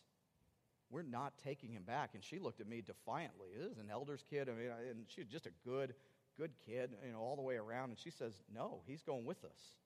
We're 0.89 1.03
not 1.03 1.33
taking 1.43 1.71
him 1.71 1.83
back. 1.83 2.11
And 2.13 2.23
she 2.23 2.39
looked 2.39 2.61
at 2.61 2.67
me 2.67 2.81
defiantly. 2.81 3.49
This 3.57 3.71
is 3.71 3.77
an 3.79 3.89
elder's 3.91 4.23
kid. 4.29 4.47
I 4.47 4.53
mean, 4.53 4.71
and 4.89 5.05
she's 5.07 5.25
just 5.25 5.45
a 5.45 5.51
good 5.65 5.93
good 6.37 6.51
kid, 6.65 6.91
you 7.05 7.13
know, 7.13 7.19
all 7.19 7.35
the 7.35 7.41
way 7.41 7.55
around. 7.55 7.89
And 7.89 7.99
she 7.99 8.11
says, 8.11 8.33
No, 8.53 8.81
he's 8.85 9.01
going 9.01 9.25
with 9.25 9.43
us. 9.43 9.77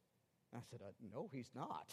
And 0.52 0.62
I 0.62 0.64
said, 0.70 0.82
uh, 0.82 0.92
No, 1.14 1.30
he's 1.32 1.50
not. 1.56 1.92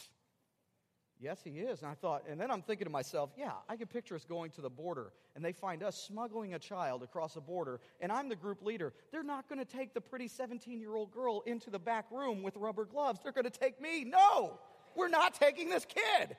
Yes, 1.20 1.40
he 1.44 1.50
is. 1.50 1.82
And 1.82 1.90
I 1.90 1.94
thought, 1.94 2.24
and 2.28 2.40
then 2.40 2.50
I'm 2.50 2.62
thinking 2.62 2.86
to 2.86 2.90
myself, 2.90 3.30
yeah, 3.38 3.52
I 3.68 3.76
can 3.76 3.86
picture 3.86 4.16
us 4.16 4.24
going 4.24 4.50
to 4.52 4.60
the 4.60 4.70
border 4.70 5.12
and 5.36 5.44
they 5.44 5.52
find 5.52 5.82
us 5.82 5.96
smuggling 5.96 6.54
a 6.54 6.58
child 6.58 7.02
across 7.02 7.36
a 7.36 7.40
border, 7.40 7.80
and 8.00 8.10
I'm 8.10 8.28
the 8.28 8.36
group 8.36 8.62
leader. 8.62 8.92
They're 9.12 9.22
not 9.22 9.48
going 9.48 9.58
to 9.58 9.64
take 9.64 9.94
the 9.94 10.00
pretty 10.00 10.28
17 10.28 10.80
year 10.80 10.94
old 10.94 11.12
girl 11.12 11.42
into 11.46 11.70
the 11.70 11.78
back 11.78 12.06
room 12.10 12.42
with 12.42 12.56
rubber 12.56 12.84
gloves. 12.84 13.20
They're 13.22 13.32
going 13.32 13.44
to 13.44 13.50
take 13.50 13.80
me. 13.80 14.04
No, 14.04 14.58
we're 14.96 15.08
not 15.08 15.34
taking 15.34 15.70
this 15.70 15.86
kid. 15.86 16.36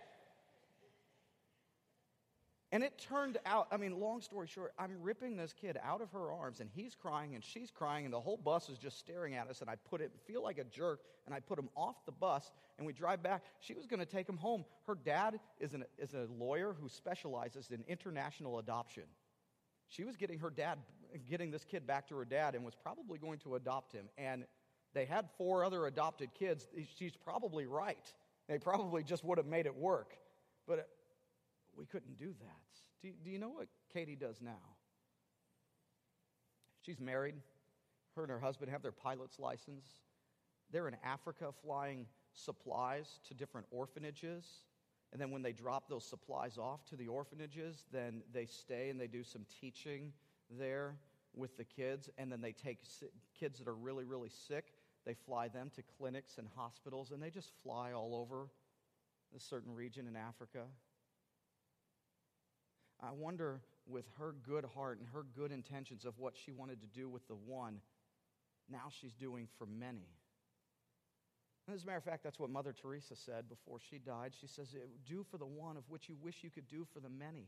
And 2.73 2.83
it 2.83 2.97
turned 2.97 3.37
out, 3.45 3.67
I 3.71 3.77
mean, 3.77 3.99
long 3.99 4.19
story 4.19 4.47
short, 4.47 4.73
I'm 4.79 4.97
ripping 4.99 5.37
this 5.37 5.53
kid 5.53 5.77
out 5.83 6.01
of 6.01 6.09
her 6.09 6.31
arms, 6.31 6.59
and 6.59 6.67
he's 6.73 6.95
crying, 6.95 7.35
and 7.35 7.43
she's 7.43 7.69
crying, 7.69 8.03
and 8.03 8.11
the 8.11 8.19
whole 8.19 8.35
bus 8.35 8.67
is 8.67 8.79
just 8.79 8.97
staring 8.97 9.35
at 9.35 9.47
us. 9.47 9.61
And 9.61 9.69
I 9.69 9.75
put 9.75 10.01
it, 10.01 10.11
feel 10.25 10.41
like 10.41 10.57
a 10.57 10.63
jerk, 10.63 11.01
and 11.27 11.35
I 11.35 11.39
put 11.39 11.59
him 11.59 11.69
off 11.77 12.03
the 12.07 12.11
bus, 12.11 12.51
and 12.79 12.87
we 12.87 12.91
drive 12.91 13.21
back. 13.21 13.43
She 13.59 13.75
was 13.75 13.85
going 13.85 13.99
to 13.99 14.07
take 14.07 14.27
him 14.27 14.37
home. 14.37 14.65
Her 14.87 14.95
dad 14.95 15.39
is, 15.59 15.75
an, 15.75 15.83
is 15.99 16.15
a 16.15 16.25
lawyer 16.39 16.75
who 16.81 16.89
specializes 16.89 17.69
in 17.69 17.83
international 17.87 18.57
adoption. 18.57 19.03
She 19.87 20.03
was 20.03 20.17
getting 20.17 20.39
her 20.39 20.49
dad, 20.49 20.79
getting 21.29 21.51
this 21.51 21.65
kid 21.65 21.85
back 21.85 22.07
to 22.07 22.15
her 22.15 22.25
dad, 22.25 22.55
and 22.55 22.65
was 22.65 22.73
probably 22.73 23.19
going 23.19 23.37
to 23.41 23.53
adopt 23.53 23.93
him. 23.93 24.09
And 24.17 24.45
they 24.95 25.05
had 25.05 25.29
four 25.37 25.63
other 25.63 25.85
adopted 25.85 26.33
kids. 26.33 26.67
She's 26.97 27.15
probably 27.15 27.67
right. 27.67 28.11
They 28.49 28.57
probably 28.57 29.03
just 29.03 29.23
would 29.23 29.37
have 29.37 29.45
made 29.45 29.67
it 29.67 29.75
work. 29.75 30.17
But 30.67 30.89
we 31.77 31.85
couldn't 31.85 32.17
do 32.17 32.33
that. 32.39 32.81
Do, 33.01 33.11
do 33.23 33.29
you 33.29 33.39
know 33.39 33.49
what 33.49 33.67
Katie 33.93 34.15
does 34.15 34.41
now? 34.41 34.61
She's 36.81 36.99
married. 36.99 37.35
Her 38.15 38.23
and 38.23 38.31
her 38.31 38.39
husband 38.39 38.71
have 38.71 38.81
their 38.81 38.91
pilot's 38.91 39.39
license. 39.39 39.85
They're 40.71 40.87
in 40.87 40.97
Africa 41.03 41.51
flying 41.63 42.05
supplies 42.33 43.19
to 43.27 43.33
different 43.33 43.67
orphanages. 43.71 44.45
And 45.11 45.21
then 45.21 45.31
when 45.31 45.41
they 45.41 45.51
drop 45.51 45.87
those 45.89 46.05
supplies 46.05 46.57
off 46.57 46.85
to 46.85 46.95
the 46.95 47.07
orphanages, 47.07 47.85
then 47.91 48.23
they 48.31 48.45
stay 48.45 48.89
and 48.89 48.99
they 48.99 49.07
do 49.07 49.23
some 49.23 49.45
teaching 49.61 50.11
there 50.49 50.95
with 51.35 51.57
the 51.57 51.63
kids. 51.63 52.09
And 52.17 52.31
then 52.31 52.41
they 52.41 52.51
take 52.51 52.79
kids 53.39 53.59
that 53.59 53.67
are 53.67 53.75
really, 53.75 54.03
really 54.03 54.29
sick, 54.29 54.73
they 55.05 55.13
fly 55.13 55.47
them 55.47 55.69
to 55.75 55.83
clinics 55.97 56.37
and 56.37 56.47
hospitals, 56.55 57.11
and 57.11 57.21
they 57.21 57.29
just 57.29 57.51
fly 57.61 57.91
all 57.91 58.15
over 58.15 58.47
a 59.35 59.39
certain 59.39 59.73
region 59.73 60.07
in 60.07 60.15
Africa. 60.15 60.63
I 63.05 63.11
wonder, 63.11 63.61
with 63.85 64.05
her 64.17 64.33
good 64.47 64.65
heart 64.75 64.99
and 64.99 65.07
her 65.09 65.25
good 65.35 65.51
intentions 65.51 66.05
of 66.05 66.17
what 66.17 66.35
she 66.37 66.51
wanted 66.51 66.79
to 66.81 66.87
do 66.87 67.09
with 67.09 67.27
the 67.27 67.35
one, 67.35 67.79
now 68.69 68.85
she's 68.89 69.13
doing 69.13 69.47
for 69.57 69.65
many. 69.65 70.07
And 71.67 71.75
as 71.75 71.83
a 71.83 71.85
matter 71.85 71.97
of 71.97 72.03
fact, 72.03 72.23
that's 72.23 72.39
what 72.39 72.49
Mother 72.49 72.73
Teresa 72.73 73.15
said 73.15 73.49
before 73.49 73.79
she 73.79 73.97
died. 73.97 74.33
She 74.39 74.47
says, 74.47 74.75
eh, 74.75 74.85
Do 75.05 75.25
for 75.29 75.37
the 75.37 75.45
one 75.45 75.77
of 75.77 75.83
which 75.89 76.09
you 76.09 76.15
wish 76.21 76.43
you 76.43 76.49
could 76.49 76.67
do 76.67 76.85
for 76.93 76.99
the 76.99 77.09
many. 77.09 77.47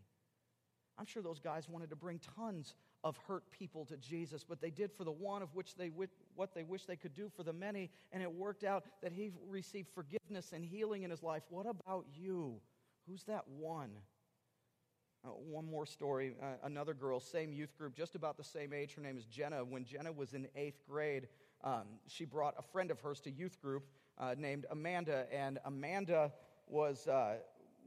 I'm 0.97 1.05
sure 1.05 1.21
those 1.21 1.39
guys 1.39 1.67
wanted 1.67 1.89
to 1.89 1.95
bring 1.95 2.19
tons 2.35 2.75
of 3.03 3.17
hurt 3.27 3.43
people 3.51 3.85
to 3.85 3.97
Jesus, 3.97 4.45
but 4.47 4.61
they 4.61 4.69
did 4.69 4.91
for 4.93 5.03
the 5.03 5.11
one 5.11 5.41
of 5.41 5.53
which 5.53 5.75
they 5.75 5.91
what 6.35 6.53
they 6.53 6.63
wish 6.63 6.85
they 6.85 6.95
could 6.95 7.13
do 7.13 7.29
for 7.35 7.43
the 7.43 7.51
many, 7.51 7.89
and 8.13 8.23
it 8.23 8.31
worked 8.31 8.63
out 8.63 8.85
that 9.01 9.11
he 9.11 9.31
received 9.49 9.89
forgiveness 9.93 10.53
and 10.53 10.63
healing 10.63 11.03
in 11.03 11.11
his 11.11 11.21
life. 11.21 11.43
What 11.49 11.65
about 11.65 12.05
you? 12.13 12.55
Who's 13.07 13.23
that 13.23 13.45
one? 13.47 13.91
Uh, 15.25 15.29
one 15.49 15.65
more 15.65 15.87
story. 15.87 16.33
Uh, 16.39 16.45
another 16.63 16.93
girl, 16.93 17.19
same 17.19 17.51
youth 17.51 17.75
group, 17.77 17.95
just 17.95 18.13
about 18.13 18.37
the 18.37 18.43
same 18.43 18.71
age. 18.73 18.93
Her 18.93 19.01
name 19.01 19.17
is 19.17 19.25
Jenna. 19.25 19.65
When 19.65 19.83
Jenna 19.83 20.11
was 20.11 20.33
in 20.33 20.47
eighth 20.55 20.83
grade, 20.87 21.27
um, 21.63 21.83
she 22.07 22.25
brought 22.25 22.53
a 22.59 22.61
friend 22.61 22.91
of 22.91 22.99
hers 22.99 23.19
to 23.21 23.31
youth 23.31 23.59
group 23.59 23.87
uh, 24.19 24.35
named 24.37 24.67
Amanda. 24.69 25.25
And 25.33 25.57
Amanda 25.65 26.31
was, 26.67 27.07
uh, 27.07 27.37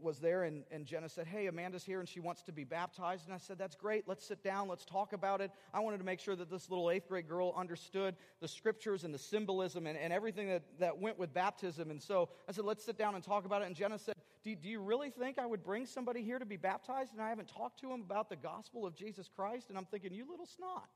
was 0.01 0.19
there, 0.19 0.45
and, 0.45 0.65
and 0.73 0.85
Jenna 0.85 1.09
said, 1.09 1.29
Hey, 1.29 1.47
Amanda's 1.47 1.85
here, 1.85 2.01
and 2.01 2.09
she 2.09 2.19
wants 2.19 2.43
to 2.43 2.53
be 2.53 2.65
baptized. 2.65 3.27
And 3.27 3.35
I 3.35 3.39
said, 3.39 3.57
That's 3.57 3.77
great. 3.77 4.09
Let's 4.09 4.27
sit 4.27 4.43
down. 4.43 4.67
Let's 4.67 4.85
talk 4.85 5.13
about 5.13 5.41
it. 5.41 5.53
I 5.73 5.79
wanted 5.79 5.99
to 5.99 6.05
make 6.05 6.19
sure 6.19 6.35
that 6.35 6.51
this 6.51 6.69
little 6.69 6.91
eighth 6.91 7.09
grade 7.09 7.29
girl 7.29 7.55
understood 7.57 8.17
the 8.41 8.49
scriptures 8.49 9.05
and 9.05 9.15
the 9.15 9.19
symbolism 9.19 9.87
and, 9.87 9.97
and 9.97 10.13
everything 10.13 10.49
that, 10.49 10.63
that 10.81 10.99
went 10.99 11.21
with 11.21 11.33
baptism. 11.33 11.93
And 11.93 12.03
so 12.03 12.31
I 12.49 12.53
said, 12.53 12.65
Let's 12.65 12.85
sit 12.85 12.99
down 12.99 13.15
and 13.15 13.23
talk 13.23 13.45
about 13.45 13.63
it. 13.63 13.67
And 13.67 13.77
Jenna 13.77 13.97
said, 13.97 14.15
do, 14.55 14.63
do 14.63 14.69
you 14.69 14.81
really 14.81 15.11
think 15.11 15.39
I 15.39 15.47
would 15.47 15.63
bring 15.63 15.87
somebody 15.87 16.23
here 16.23 16.39
to 16.39 16.47
be 16.47 16.57
baptized 16.57 17.13
and 17.13 17.21
I 17.21 17.29
haven't 17.29 17.49
talked 17.49 17.81
to 17.81 17.93
him 17.93 18.01
about 18.01 18.29
the 18.29 18.37
gospel 18.37 18.87
of 18.87 18.95
Jesus 18.95 19.29
Christ? 19.35 19.69
And 19.69 19.77
I'm 19.77 19.85
thinking, 19.85 20.13
You 20.13 20.27
little 20.29 20.47
snot. 20.47 20.89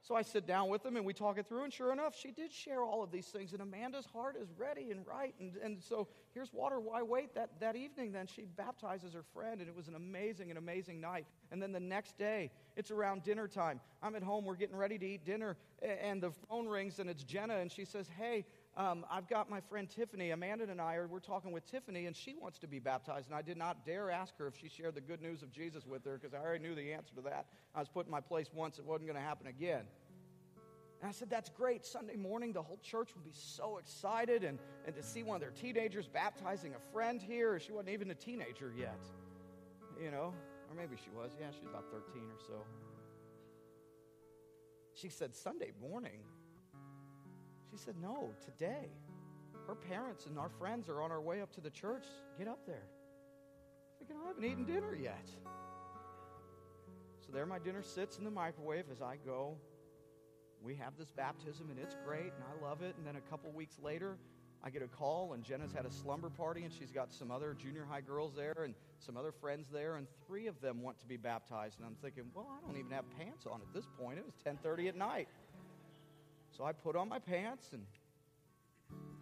So 0.00 0.14
I 0.14 0.22
sit 0.22 0.46
down 0.46 0.68
with 0.68 0.84
them 0.84 0.96
and 0.96 1.04
we 1.04 1.12
talk 1.12 1.38
it 1.38 1.48
through, 1.48 1.64
and 1.64 1.72
sure 1.72 1.92
enough, 1.92 2.16
she 2.16 2.30
did 2.30 2.52
share 2.52 2.82
all 2.82 3.02
of 3.02 3.10
these 3.10 3.26
things. 3.26 3.52
And 3.52 3.60
Amanda's 3.60 4.06
heart 4.06 4.36
is 4.40 4.48
ready 4.56 4.90
and 4.90 5.04
right. 5.06 5.34
And, 5.40 5.56
and 5.56 5.82
so 5.82 6.08
here's 6.32 6.52
water. 6.52 6.78
Why 6.78 7.02
wait? 7.02 7.34
That, 7.34 7.50
that 7.60 7.74
evening, 7.74 8.12
then 8.12 8.26
she 8.26 8.44
baptizes 8.44 9.12
her 9.12 9.24
friend, 9.34 9.60
and 9.60 9.68
it 9.68 9.74
was 9.74 9.88
an 9.88 9.96
amazing, 9.96 10.50
an 10.50 10.56
amazing 10.56 11.00
night. 11.00 11.26
And 11.50 11.60
then 11.60 11.72
the 11.72 11.80
next 11.80 12.16
day, 12.16 12.52
it's 12.76 12.90
around 12.90 13.24
dinner 13.24 13.48
time. 13.48 13.80
I'm 14.02 14.14
at 14.14 14.22
home, 14.22 14.44
we're 14.44 14.54
getting 14.54 14.76
ready 14.76 14.98
to 14.98 15.06
eat 15.06 15.26
dinner, 15.26 15.56
and 15.82 16.22
the 16.22 16.30
phone 16.48 16.68
rings, 16.68 17.00
and 17.00 17.10
it's 17.10 17.24
Jenna, 17.24 17.58
and 17.58 17.70
she 17.70 17.84
says, 17.84 18.08
Hey, 18.16 18.46
um, 18.78 19.04
I've 19.10 19.28
got 19.28 19.50
my 19.50 19.60
friend 19.60 19.90
Tiffany. 19.90 20.30
Amanda 20.30 20.70
and 20.70 20.80
I 20.80 20.94
are 20.94 21.08
we're 21.08 21.18
talking 21.18 21.50
with 21.50 21.66
Tiffany, 21.66 22.06
and 22.06 22.16
she 22.16 22.36
wants 22.40 22.58
to 22.60 22.68
be 22.68 22.78
baptized. 22.78 23.26
And 23.26 23.34
I 23.34 23.42
did 23.42 23.56
not 23.56 23.84
dare 23.84 24.08
ask 24.10 24.38
her 24.38 24.46
if 24.46 24.56
she 24.56 24.68
shared 24.68 24.94
the 24.94 25.00
good 25.00 25.20
news 25.20 25.42
of 25.42 25.50
Jesus 25.50 25.84
with 25.84 26.04
her 26.04 26.16
because 26.16 26.32
I 26.32 26.38
already 26.38 26.62
knew 26.62 26.76
the 26.76 26.92
answer 26.92 27.12
to 27.16 27.22
that. 27.22 27.46
I 27.74 27.80
was 27.80 27.88
put 27.88 28.06
in 28.06 28.12
my 28.12 28.20
place 28.20 28.46
once; 28.54 28.78
it 28.78 28.84
wasn't 28.84 29.08
going 29.08 29.20
to 29.20 29.26
happen 29.26 29.48
again. 29.48 29.82
And 31.00 31.08
I 31.08 31.12
said, 31.12 31.28
That's 31.28 31.50
great. 31.50 31.84
Sunday 31.84 32.16
morning, 32.16 32.52
the 32.52 32.62
whole 32.62 32.78
church 32.82 33.10
would 33.14 33.24
be 33.24 33.32
so 33.32 33.78
excited 33.78 34.44
and, 34.44 34.58
and 34.86 34.94
to 34.94 35.02
see 35.02 35.22
one 35.22 35.36
of 35.36 35.40
their 35.40 35.50
teenagers 35.50 36.06
baptizing 36.06 36.74
a 36.74 36.92
friend 36.92 37.20
here. 37.20 37.58
She 37.58 37.72
wasn't 37.72 37.90
even 37.90 38.10
a 38.10 38.14
teenager 38.14 38.72
yet, 38.76 39.00
you 40.02 40.10
know, 40.10 40.34
or 40.68 40.76
maybe 40.76 40.96
she 41.02 41.10
was. 41.10 41.32
Yeah, 41.40 41.46
she's 41.50 41.68
about 41.68 41.84
13 41.90 42.22
or 42.22 42.38
so. 42.46 42.64
She 44.94 45.08
said, 45.08 45.34
Sunday 45.34 45.72
morning? 45.80 46.20
She 47.70 47.76
said, 47.76 47.94
No, 48.00 48.30
today. 48.44 48.88
Her 49.66 49.74
parents 49.74 50.24
and 50.24 50.38
our 50.38 50.48
friends 50.48 50.88
are 50.88 51.02
on 51.02 51.12
our 51.12 51.20
way 51.20 51.42
up 51.42 51.52
to 51.52 51.60
the 51.60 51.70
church. 51.70 52.04
Get 52.38 52.48
up 52.48 52.60
there. 52.66 52.84
I'm 54.00 54.06
thinking, 54.06 54.16
I 54.24 54.28
haven't 54.28 54.44
eaten 54.44 54.64
dinner 54.64 54.94
yet. 54.94 55.28
So 57.20 57.32
there 57.32 57.44
my 57.44 57.58
dinner 57.58 57.82
sits 57.82 58.16
in 58.16 58.24
the 58.24 58.30
microwave 58.30 58.86
as 58.90 59.02
I 59.02 59.16
go. 59.26 59.56
We 60.62 60.74
have 60.76 60.96
this 60.98 61.10
baptism 61.10 61.68
and 61.70 61.78
it's 61.78 61.94
great 62.06 62.32
and 62.32 62.42
I 62.42 62.66
love 62.66 62.80
it. 62.80 62.94
And 62.96 63.06
then 63.06 63.16
a 63.16 63.30
couple 63.30 63.50
weeks 63.52 63.76
later, 63.82 64.16
I 64.64 64.70
get 64.70 64.82
a 64.82 64.88
call 64.88 65.34
and 65.34 65.44
Jenna's 65.44 65.72
had 65.72 65.84
a 65.84 65.90
slumber 65.90 66.30
party 66.30 66.62
and 66.64 66.72
she's 66.72 66.90
got 66.90 67.12
some 67.12 67.30
other 67.30 67.54
junior 67.54 67.86
high 67.88 68.00
girls 68.00 68.34
there 68.34 68.64
and 68.64 68.74
some 68.98 69.18
other 69.18 69.30
friends 69.30 69.68
there 69.70 69.96
and 69.96 70.06
three 70.26 70.46
of 70.46 70.60
them 70.62 70.82
want 70.82 70.98
to 71.00 71.06
be 71.06 71.18
baptized. 71.18 71.78
And 71.78 71.86
I'm 71.86 71.96
thinking, 72.02 72.24
well, 72.34 72.48
I 72.50 72.66
don't 72.66 72.78
even 72.78 72.90
have 72.90 73.04
pants 73.18 73.46
on 73.46 73.60
at 73.60 73.72
this 73.74 73.86
point. 74.00 74.18
It 74.18 74.24
was 74.24 74.34
10:30 74.42 74.88
at 74.88 74.96
night. 74.96 75.28
So 76.58 76.64
I 76.64 76.72
put 76.72 76.96
on 76.96 77.08
my 77.08 77.20
pants 77.20 77.68
and 77.72 77.84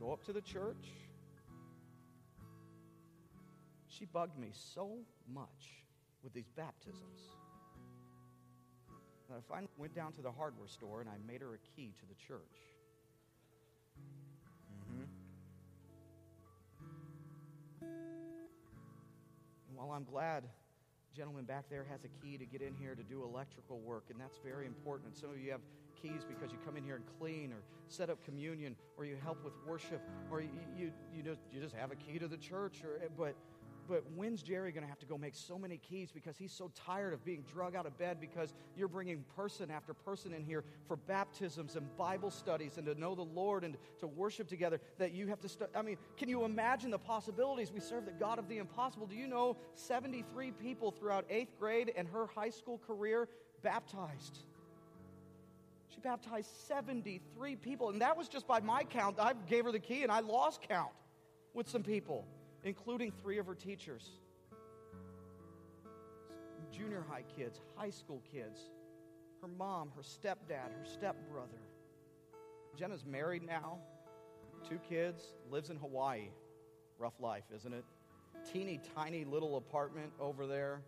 go 0.01 0.11
up 0.11 0.25
to 0.25 0.33
the 0.33 0.41
church. 0.41 0.89
She 3.89 4.07
bugged 4.07 4.39
me 4.39 4.49
so 4.55 5.01
much 5.31 5.85
with 6.25 6.33
these 6.33 6.49
baptisms 6.57 7.21
that 9.29 9.37
I 9.37 9.41
finally 9.47 9.69
went 9.77 9.95
down 9.95 10.13
to 10.13 10.23
the 10.23 10.33
hardware 10.33 10.67
store 10.67 11.03
and 11.03 11.11
I 11.11 11.19
made 11.31 11.43
her 11.43 11.53
a 11.53 11.59
key 11.77 11.93
to 12.01 12.07
the 12.07 12.15
church. 12.15 12.41
Mm-hmm. 14.91 15.05
And 19.69 19.77
while 19.77 19.91
I'm 19.91 20.05
glad 20.05 20.45
gentleman 21.17 21.45
back 21.45 21.65
there 21.71 21.87
has 21.91 22.05
a 22.05 22.09
key 22.23 22.37
to 22.37 22.45
get 22.45 22.61
in 22.61 22.75
here 22.75 22.95
to 22.95 23.03
do 23.03 23.25
electrical 23.25 23.81
work, 23.81 24.05
and 24.11 24.21
that's 24.21 24.39
very 24.45 24.67
important. 24.67 25.09
And 25.09 25.17
some 25.17 25.31
of 25.31 25.39
you 25.39 25.51
have 25.51 25.63
keys 26.01 26.27
because 26.29 26.53
you 26.53 26.59
come 26.65 26.77
in 26.77 26.85
here 26.85 26.97
and 26.97 27.05
clean 27.19 27.53
or 27.53 27.63
set 27.89 28.11
up 28.11 28.23
communion 28.23 28.77
or 28.99 29.07
you 29.07 29.17
help 29.23 29.43
with 29.43 29.55
worship 29.67 30.03
or 30.31 30.43
you, 30.43 30.51
you, 30.77 30.93
you, 31.15 31.23
just, 31.23 31.41
you 31.51 31.61
just 31.61 31.75
have 31.75 31.91
a 31.91 31.97
key 31.97 32.19
to 32.19 32.29
the 32.29 32.37
church. 32.37 32.83
Or, 32.85 33.01
but, 33.17 33.35
but 33.89 34.03
when's 34.15 34.43
Jerry 34.43 34.73
going 34.73 34.83
to 34.83 34.89
have 34.89 34.99
to 35.01 35.07
go 35.07 35.17
make 35.17 35.35
so 35.35 35.59
many 35.59 35.79
keys 35.79 36.11
because 36.13 36.37
he's 36.37 36.53
so 36.53 36.71
tired 36.87 37.13
of 37.13 37.25
being 37.25 37.45
drug 37.53 37.75
out 37.75 37.87
of 37.87 37.97
bed 37.99 38.19
because 38.21 38.55
you're 38.77 38.89
bringing 38.89 39.25
person 39.37 39.71
after 39.71 39.95
person 39.95 40.33
in 40.33 40.45
here 40.45 40.65
for 40.87 40.97
baptisms 40.97 41.77
and 41.77 41.97
Bible 41.97 42.31
studies 42.31 42.77
and 42.77 42.87
to 42.87 42.95
know 42.95 43.15
the 43.15 43.23
Lord 43.23 43.65
and 43.65 43.77
to 44.01 44.07
worship 44.07 44.49
together 44.49 44.81
that 44.99 45.13
you 45.13 45.27
have 45.29 45.41
to 45.41 45.49
I 45.75 45.83
mean, 45.83 45.97
can 46.17 46.29
you 46.29 46.45
imagine 46.45 46.91
the 46.91 46.99
possibilities? 46.99 47.73
We 47.73 47.81
serve 47.81 48.05
the 48.05 48.13
God 48.13 48.39
of 48.39 48.49
the 48.49 48.59
impossible. 48.59 49.07
Do 49.07 49.17
you 49.17 49.27
know 49.27 49.57
73 49.75 50.53
people 50.53 50.91
throughout 50.91 51.25
eighth 51.31 51.59
grade 51.59 51.93
and 51.97 52.09
her 52.09 52.27
high 52.27 52.51
school 52.51 52.79
career 52.87 53.29
baptized? 53.63 54.39
She 55.89 56.01
baptized 56.01 56.51
73 56.69 57.57
people. 57.57 57.91
And 57.91 58.03
that 58.03 58.17
was 58.17 58.29
just 58.29 58.47
by 58.47 58.61
my 58.61 58.85
count. 58.85 59.19
I 59.19 59.33
gave 59.49 59.65
her 59.65 59.73
the 59.73 59.79
key 59.79 60.03
and 60.03 60.13
I 60.13 60.21
lost 60.21 60.63
count 60.63 60.93
with 61.55 61.69
some 61.69 61.83
people, 61.83 62.27
including 62.65 63.13
three 63.23 63.39
of 63.39 63.47
her 63.47 63.55
teachers. 63.55 64.11
Junior 66.73 67.05
high 67.09 67.25
kids, 67.37 67.61
high 67.77 67.91
school 67.91 68.23
kids, 68.31 68.61
her 69.41 69.49
mom, 69.49 69.91
her 69.97 70.03
stepdad, 70.03 70.73
her 70.73 70.85
stepbrother. 70.85 71.63
Jenna's 72.77 73.05
married 73.05 73.43
now, 73.43 73.79
two 74.69 74.79
kids, 74.89 75.23
lives 75.51 75.71
in 75.71 75.77
Hawaii. 75.77 76.29
Rough 76.99 77.21
life, 77.21 77.45
isn't 77.55 77.73
it? 77.73 77.85
Teeny 78.51 78.81
tiny 78.95 79.25
little 79.25 79.57
apartment 79.57 80.13
over 80.21 80.47
there. 80.47 80.81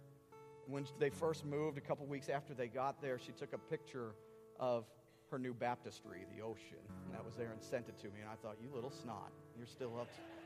When 0.66 0.86
they 0.98 1.10
first 1.10 1.44
moved, 1.44 1.78
a 1.78 1.80
couple 1.80 2.06
weeks 2.06 2.28
after 2.28 2.54
they 2.54 2.68
got 2.68 3.00
there, 3.00 3.18
she 3.18 3.32
took 3.32 3.52
a 3.52 3.58
picture 3.58 4.14
of 4.58 4.84
her 5.30 5.38
new 5.38 5.54
baptistry, 5.54 6.24
the 6.34 6.42
ocean. 6.42 6.78
And 7.06 7.14
that 7.14 7.24
was 7.24 7.36
there 7.36 7.50
and 7.52 7.62
sent 7.62 7.88
it 7.88 7.98
to 7.98 8.06
me. 8.06 8.20
And 8.22 8.30
I 8.30 8.36
thought, 8.42 8.56
you 8.62 8.68
little 8.74 8.90
snot, 8.90 9.30
you're 9.56 9.66
still 9.66 9.98
up 9.98 10.12
to. 10.14 10.37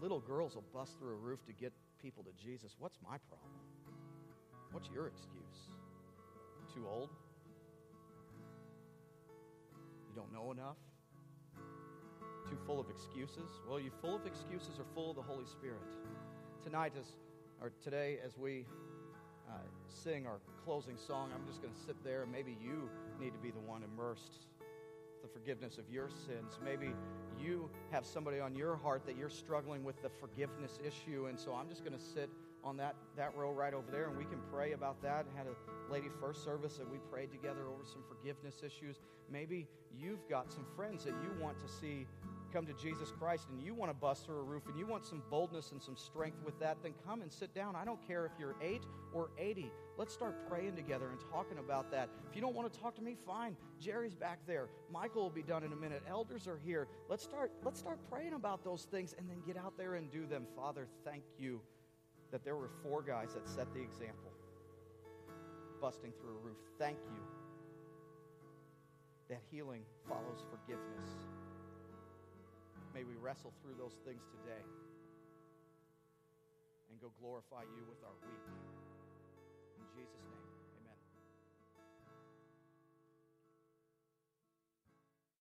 Little 0.00 0.20
girls 0.20 0.54
will 0.54 0.64
bust 0.72 0.98
through 0.98 1.12
a 1.12 1.16
roof 1.16 1.44
to 1.46 1.52
get 1.52 1.72
people 2.00 2.24
to 2.24 2.30
Jesus, 2.42 2.76
what's 2.78 2.98
my 3.02 3.18
problem? 3.28 3.50
What's 4.72 4.88
your 4.94 5.06
excuse? 5.08 5.76
Too 6.74 6.86
old? 6.88 7.10
You 10.08 10.14
don't 10.14 10.32
know 10.32 10.52
enough? 10.52 10.76
Too 12.48 12.56
full 12.66 12.80
of 12.80 12.88
excuses? 12.88 13.50
Well, 13.68 13.80
you 13.80 13.90
full 14.00 14.16
of 14.16 14.26
excuses 14.26 14.78
or 14.78 14.84
full 14.94 15.10
of 15.10 15.16
the 15.16 15.22
Holy 15.22 15.46
Spirit? 15.46 15.80
tonight, 16.62 16.92
as, 16.98 17.06
or 17.60 17.72
today, 17.82 18.18
as 18.24 18.36
we 18.36 18.66
uh, 19.48 19.52
sing 19.88 20.26
our 20.26 20.38
closing 20.64 20.96
song, 20.96 21.30
I'm 21.34 21.46
just 21.46 21.62
going 21.62 21.72
to 21.72 21.80
sit 21.80 21.96
there 22.04 22.22
and 22.22 22.32
maybe 22.32 22.56
you 22.62 22.88
need 23.18 23.32
to 23.32 23.38
be 23.38 23.50
the 23.50 23.60
one 23.60 23.82
immersed 23.82 24.46
the 25.22 25.28
forgiveness 25.28 25.78
of 25.78 25.84
your 25.90 26.08
sins. 26.08 26.58
Maybe 26.64 26.92
you 27.40 27.70
have 27.90 28.04
somebody 28.04 28.40
on 28.40 28.54
your 28.54 28.76
heart 28.76 29.06
that 29.06 29.16
you're 29.16 29.30
struggling 29.30 29.84
with 29.84 30.00
the 30.02 30.10
forgiveness 30.20 30.78
issue, 30.84 31.26
and 31.26 31.38
so 31.38 31.54
I'm 31.54 31.68
just 31.68 31.84
going 31.84 31.96
to 31.96 32.04
sit 32.04 32.30
on 32.62 32.76
that, 32.76 32.94
that 33.16 33.34
row 33.34 33.52
right 33.52 33.72
over 33.74 33.90
there 33.90 34.08
and 34.08 34.16
we 34.16 34.24
can 34.24 34.38
pray 34.52 34.72
about 34.72 35.00
that. 35.02 35.26
I 35.32 35.38
had 35.38 35.46
a 35.46 35.92
lady 35.92 36.08
first 36.20 36.44
service 36.44 36.76
that 36.76 36.90
we 36.90 36.98
prayed 37.10 37.30
together 37.30 37.66
over 37.66 37.84
some 37.84 38.02
forgiveness 38.08 38.62
issues. 38.64 38.96
Maybe 39.30 39.66
you've 39.98 40.28
got 40.28 40.52
some 40.52 40.66
friends 40.76 41.04
that 41.04 41.14
you 41.22 41.42
want 41.42 41.58
to 41.60 41.68
see 41.68 42.06
come 42.52 42.66
to 42.66 42.72
Jesus 42.72 43.12
Christ 43.18 43.48
and 43.50 43.62
you 43.62 43.74
want 43.74 43.90
to 43.90 43.94
bust 43.94 44.26
through 44.26 44.38
a 44.38 44.42
roof 44.42 44.66
and 44.66 44.78
you 44.78 44.86
want 44.86 45.04
some 45.04 45.22
boldness 45.30 45.72
and 45.72 45.82
some 45.82 45.96
strength 45.96 46.38
with 46.44 46.58
that, 46.60 46.78
then 46.82 46.92
come 47.06 47.22
and 47.22 47.30
sit 47.30 47.54
down. 47.54 47.76
I 47.76 47.84
don't 47.84 48.04
care 48.06 48.26
if 48.26 48.32
you're 48.38 48.56
eight 48.60 48.82
or 49.12 49.30
80. 49.38 49.70
Let's 49.96 50.12
start 50.12 50.48
praying 50.48 50.76
together 50.76 51.10
and 51.10 51.20
talking 51.30 51.58
about 51.58 51.90
that. 51.90 52.08
If 52.28 52.34
you 52.34 52.42
don't 52.42 52.54
want 52.54 52.72
to 52.72 52.80
talk 52.80 52.94
to 52.96 53.02
me, 53.02 53.16
fine. 53.26 53.56
Jerry's 53.80 54.14
back 54.14 54.38
there. 54.46 54.68
Michael 54.92 55.22
will 55.22 55.30
be 55.30 55.42
done 55.42 55.62
in 55.62 55.72
a 55.72 55.76
minute. 55.76 56.02
Elders 56.08 56.46
are 56.46 56.58
here. 56.64 56.88
Let's 57.08 57.22
start, 57.22 57.52
let's 57.64 57.78
start 57.78 57.98
praying 58.10 58.34
about 58.34 58.64
those 58.64 58.84
things 58.84 59.14
and 59.18 59.28
then 59.28 59.38
get 59.46 59.56
out 59.56 59.76
there 59.76 59.94
and 59.94 60.10
do 60.10 60.26
them. 60.26 60.46
Father, 60.56 60.86
thank 61.04 61.22
you 61.38 61.60
that 62.32 62.44
there 62.44 62.56
were 62.56 62.70
four 62.82 63.02
guys 63.02 63.34
that 63.34 63.48
set 63.48 63.72
the 63.74 63.80
example, 63.80 64.32
busting 65.80 66.12
through 66.20 66.30
a 66.30 66.46
roof. 66.46 66.58
Thank 66.78 66.98
you 67.12 67.22
that 69.30 69.40
healing 69.50 69.82
follows 70.08 70.42
forgiveness. 70.50 71.39
May 72.94 73.04
we 73.04 73.14
wrestle 73.22 73.52
through 73.62 73.78
those 73.78 73.94
things 74.04 74.22
today 74.34 74.64
and 76.90 77.00
go 77.00 77.12
glorify 77.20 77.62
you 77.62 77.82
with 77.88 78.02
our 78.02 78.16
week. 78.26 78.44
In 79.78 79.86
Jesus' 79.94 80.26
name. 80.26 80.39